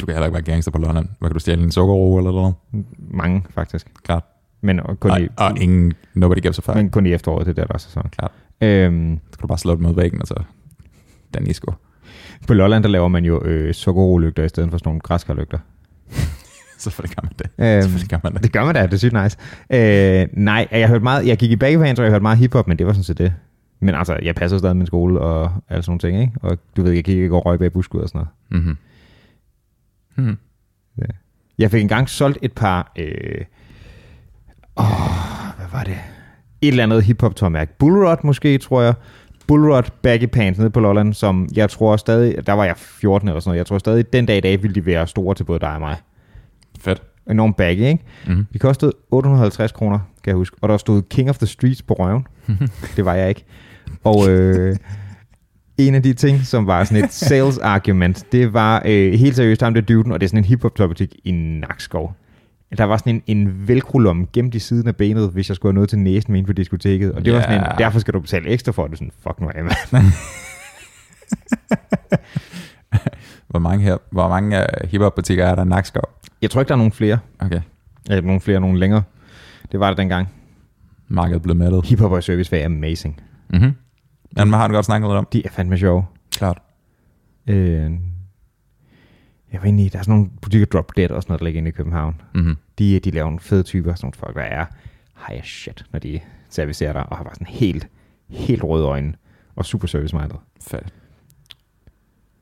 [0.00, 1.10] Du kan heller ikke være gangster på London.
[1.18, 2.54] Hvad kan du stjæle en sukkerro eller noget?
[2.98, 3.86] Mange, faktisk.
[4.02, 4.24] Klart.
[4.60, 6.76] Men kun, Og, i, og ingen, nobody gives a fuck.
[6.76, 8.08] men kun i efteråret, det der, der er sæson.
[8.18, 8.32] Klart.
[8.60, 10.42] Øhm, Så kan du bare slå dem mod væggen, og så
[11.34, 11.72] Danisco.
[12.46, 15.58] på Lolland, der laver man jo øh, sukkerolygter i stedet for sådan nogle græskarlygter.
[16.78, 17.46] Selvfølgelig gør man det.
[17.58, 18.42] Øhm, Selvfølgelig gør man det.
[18.42, 19.36] det gør man da, det er sygt nice.
[19.70, 22.68] Øh, nej, jeg, hørte meget, jeg gik i baggy pants, og jeg hørte meget hiphop,
[22.68, 23.34] men det var sådan set det.
[23.80, 26.32] Men altså, jeg passede stadig min skole og alle sådan nogle ting, ikke?
[26.42, 28.64] Og du ved, jeg gik ikke og røg bag buskud og sådan noget.
[28.64, 28.76] Mm-hmm.
[30.26, 30.36] Mm.
[31.58, 32.92] Jeg fik engang solgt et par...
[32.98, 33.44] Øh,
[34.76, 34.86] åh,
[35.56, 35.98] hvad var det?
[36.62, 37.72] Et eller andet hiphop tårmærke.
[37.78, 38.94] Bullrod måske, tror jeg.
[39.50, 42.46] Bullrod baggy pants nede på Lolland, som jeg tror stadig...
[42.46, 43.58] Der var jeg 14 eller sådan noget.
[43.58, 45.80] Jeg tror stadig, den dag i dag ville de være store til både dig og
[45.80, 45.96] mig.
[46.80, 47.02] Fedt.
[47.30, 48.04] Enormt baggy, ikke?
[48.26, 48.46] Mm-hmm.
[48.52, 50.56] De kostede 850 kroner, kan jeg huske.
[50.60, 52.26] Og der stod King of the Streets på røven.
[52.96, 53.44] det var jeg ikke.
[54.04, 54.76] Og øh,
[55.78, 59.62] en af de ting, som var sådan et sales argument, det var øh, helt seriøst
[59.62, 62.14] ham der duden, og det er sådan en hiphop topbutik i Nakskov.
[62.78, 63.98] Der var sådan en, en velcro
[64.32, 67.12] gemt i siden af benet, hvis jeg skulle have noget til næsen med på diskoteket.
[67.12, 67.84] Og det var sådan en, Ja.
[67.84, 68.98] derfor skal du betale ekstra for det.
[68.98, 70.04] Sådan, fuck nu af, mand.
[73.48, 76.02] Hvor mange, her, hvor mange uh, hiphop-butikker er der i Nakskov?
[76.42, 77.18] Jeg tror ikke, der er nogen flere.
[77.38, 77.60] Okay.
[78.08, 79.02] Ja, nogen flere, nogen længere.
[79.72, 80.28] Det var der dengang.
[81.08, 81.86] Markedet blev mættet.
[81.86, 83.20] Hiphop og service er amazing.
[83.50, 83.72] Mm-hmm.
[84.36, 85.26] Men har du godt snakket lidt om?
[85.32, 86.04] De er fandme sjove.
[86.32, 86.58] Klart.
[87.46, 87.90] Øh,
[89.52, 91.44] jeg var inde i, der er sådan nogle butikker, Drop Dead og sådan noget, der
[91.44, 92.20] ligger inde i København.
[92.34, 92.56] Mm-hmm.
[92.78, 94.66] De, de laver nogle fede typer, sådan nogle folk, der er
[95.28, 96.20] high shit, når de
[96.50, 97.88] servicerer dig, og har bare sådan helt,
[98.28, 99.14] helt røde øjne,
[99.56, 100.36] og super service-minded.
[100.68, 100.94] Fedt.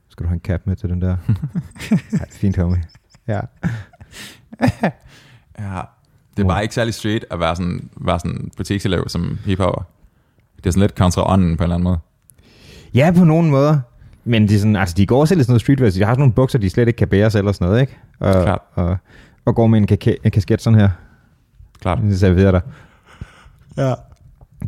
[0.09, 1.16] Skal du have en cap med til den der?
[2.12, 2.82] ja, fint, homie.
[3.28, 3.40] Ja.
[5.59, 5.80] Ja.
[6.36, 9.82] Det er bare ikke særlig street at være sådan, være sådan butikselev som hiphopper.
[10.56, 11.98] Det er sådan lidt kontra ånden på en eller anden måde.
[12.94, 13.80] ja, på nogen måder.
[14.29, 16.12] Men de, er sådan, altså, de går selv i sådan noget streetwear, så de har
[16.12, 17.97] sådan nogle bukser, de slet ikke kan bære selv og sådan noget, ikke?
[18.18, 18.61] Og, Klart.
[18.74, 18.97] og,
[19.45, 20.89] og går med en, kake, en kasket sådan her.
[21.81, 21.99] Klart.
[22.03, 22.61] Det serverer dig.
[23.76, 23.95] Ja.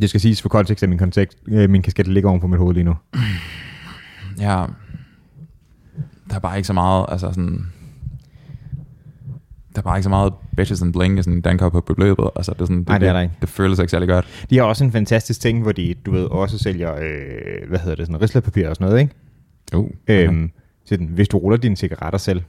[0.01, 2.59] Det skal siges for kontekst, at min, kontekst, øh, min kasket ligger oven på mit
[2.59, 2.95] hoved lige nu.
[4.41, 4.65] Ja.
[6.31, 7.67] Der er bare ikke så meget, altså sådan...
[9.75, 12.31] Der er bare ikke så meget bitches and bling sådan Dankop på beløbet.
[12.37, 13.35] Altså, det er sådan, Nej, det er der ikke.
[13.41, 14.47] Det føles ikke særlig godt.
[14.51, 17.97] De har også en fantastisk ting, hvor de, du ved, også sælger, øh, hvad hedder
[17.97, 19.15] det, sådan rislapapir og sådan noget, ikke?
[19.75, 20.51] Uh, Øhm,
[20.89, 22.43] til den, hvis du ruller dine cigaretter selv.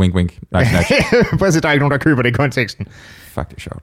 [0.00, 0.38] Wink, wink.
[1.38, 2.86] Prøv at se, der er ikke nogen, der køber det i konteksten.
[3.28, 3.82] Fuck, det er sjovt.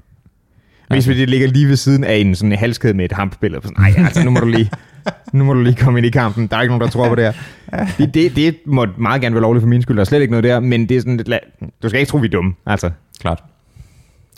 [0.89, 3.73] Hvis vi det ligger lige ved siden af en sådan en halskæde med et hampbillede.
[3.73, 4.71] Nej, altså nu må du lige,
[5.33, 6.47] nu må du lige komme ind i kampen.
[6.47, 7.85] Der er ikke nogen, der tror på det her.
[7.97, 9.95] Det, det, det må meget gerne være lovligt for min skyld.
[9.97, 12.09] Der er slet ikke noget der, men det er sådan lidt, la- du skal ikke
[12.09, 12.53] tro, vi er dumme.
[12.65, 12.91] Altså.
[13.19, 13.43] Klart.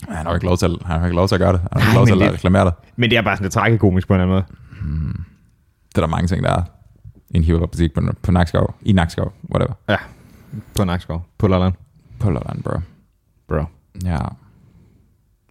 [0.08, 1.62] Han har jo ikke lov til, han har ikke lov til at gøre det.
[1.74, 2.74] Han har ikke lov til at det- reklamere det.
[2.95, 4.45] Men det er bare sådan lidt tragikomisk på en eller anden
[4.82, 5.14] måde.
[5.89, 6.62] Det er der mange ting, der er.
[7.34, 8.75] En hiphop-butik på, på Nakskov.
[8.81, 9.73] I Nakskov, whatever.
[9.89, 9.97] Ja,
[10.75, 11.25] på Nakskov.
[11.38, 11.73] På Lolland.
[12.19, 12.79] På Lolland, bro.
[13.47, 13.63] Bro.
[14.05, 14.17] Ja.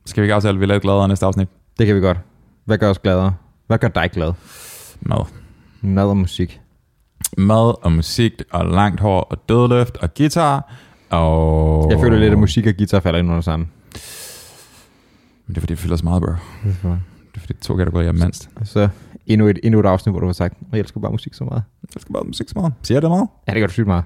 [0.06, 1.48] Skal vi ikke aftale, at vi lidt gladere næste afsnit?
[1.78, 2.18] Det kan vi godt.
[2.64, 3.34] Hvad gør os gladere?
[3.66, 4.32] Hvad gør dig glad?
[5.00, 5.24] Mad.
[5.80, 6.60] Mad og musik.
[7.38, 10.72] Mad og musik og langt hår og dødløft og guitar
[11.10, 11.90] og...
[11.90, 13.70] Jeg føler lidt, at musik og guitar falder ind under sammen.
[15.46, 16.32] Men det er fordi, det fylder så meget, bro.
[16.64, 16.96] Det er
[17.40, 18.50] fordi, to kategorier er mindst.
[18.64, 18.88] Så
[19.26, 21.62] endnu et, endnu et afsnit, hvor du har sagt, jeg elsker bare musik så meget.
[21.94, 22.72] Jeg skal bare musik så meget.
[22.82, 23.28] Siger jeg det meget?
[23.48, 24.04] Ja, det gør du sygt meget.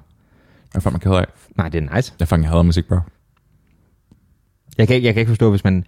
[0.75, 1.27] Jeg er fandme ked af.
[1.57, 2.15] Nej, det er nice.
[2.21, 2.97] Jeg fucking hader musik, bro.
[4.79, 5.85] Jeg kan, ikke, jeg kan ikke forstå, hvis man...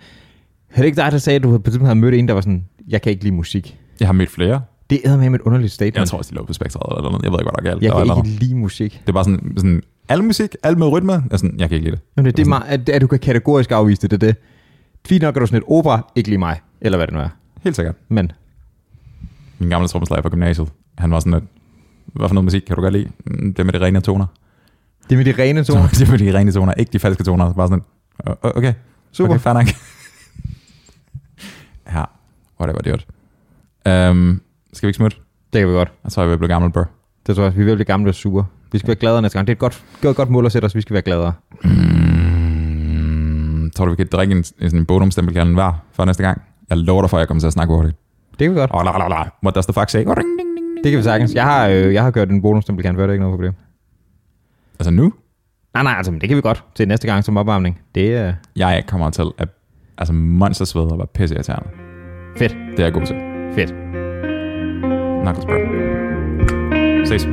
[0.69, 2.41] Havde det ikke dig, der sagde, at du på tidspunkt havde mødt en, der var
[2.41, 3.79] sådan, jeg kan ikke lide musik.
[4.01, 4.63] Jeg har mødt flere.
[4.91, 5.97] Det er med et underligt statement.
[5.97, 7.25] Jeg tror også, de lå på spektret eller noget.
[7.25, 7.83] Jeg ved ikke, hvad der er galt.
[7.83, 8.93] jeg kan ikke lide musik.
[8.93, 11.13] Det er bare sådan, sådan al musik, alt med rytme.
[11.13, 12.05] Jeg, er sådan, jeg kan ikke lide det.
[12.17, 14.37] Jamen, det, det er meget, at, at, du kan kategorisk afvise det, det er det.
[15.07, 17.29] Fint nok er du sådan et opera, ikke lige mig, eller hvad det nu er.
[17.63, 17.95] Helt sikkert.
[18.09, 18.33] Men
[19.59, 20.69] Min gamle trommeslager fra gymnasiet,
[20.99, 21.45] han var sådan lidt,
[22.07, 23.09] hvad for noget musik kan du godt lide?
[23.27, 24.27] "Mm, Det med de rene toner.
[25.11, 25.89] det med de rene toner.
[25.99, 27.53] det med de rene toner, ikke de falske toner.
[27.53, 27.83] Bare sådan,
[28.29, 28.75] "Øh, øh, okay,
[29.13, 29.31] Super.
[29.35, 29.67] okay, fair nok.
[31.95, 32.05] ja,
[32.61, 33.07] whatever, det
[34.11, 34.41] um,
[34.73, 35.17] Skal vi ikke smutte?
[35.53, 35.93] Det kan vi godt.
[36.05, 36.83] Jeg tror, jeg vil blive gammel, bro.
[37.27, 38.45] Det tror jeg, vi vil blive gamle og sure.
[38.73, 39.47] Vi skal være gladere næste gang.
[39.47, 41.33] Det er et godt, godt, godt mål at sætte os, vi skal være gladere.
[41.65, 46.43] Mm, tror du, vi kan drikke en, en, en bodumstempelkalden hver for næste gang?
[46.71, 47.97] Jeg lover dig for, at jeg kommer til at snakke hurtigt.
[48.31, 48.71] Det kan vi godt.
[48.75, 49.29] Oh, la, la, la.
[49.45, 50.05] What does the fuck say?
[50.07, 50.85] Oh, ding, ding, ding.
[50.85, 51.35] Det kan vi sagtens.
[51.35, 53.53] Jeg har, øh, jeg har gjort en bonusstempelkan før, det er ikke noget problem.
[54.79, 55.13] Altså nu?
[55.75, 57.81] Nej, nej, altså, men det kan vi godt til næste gang som opvarmning.
[57.95, 59.49] Det er Jeg kommer til at
[59.99, 61.69] altså monstersvede og være pisse irriterende.
[62.37, 62.57] fedt.
[62.71, 63.17] Det er jeg god til.
[63.55, 63.75] Fedt.
[65.23, 65.59] Knuckles Bro.
[67.07, 67.25] Ses.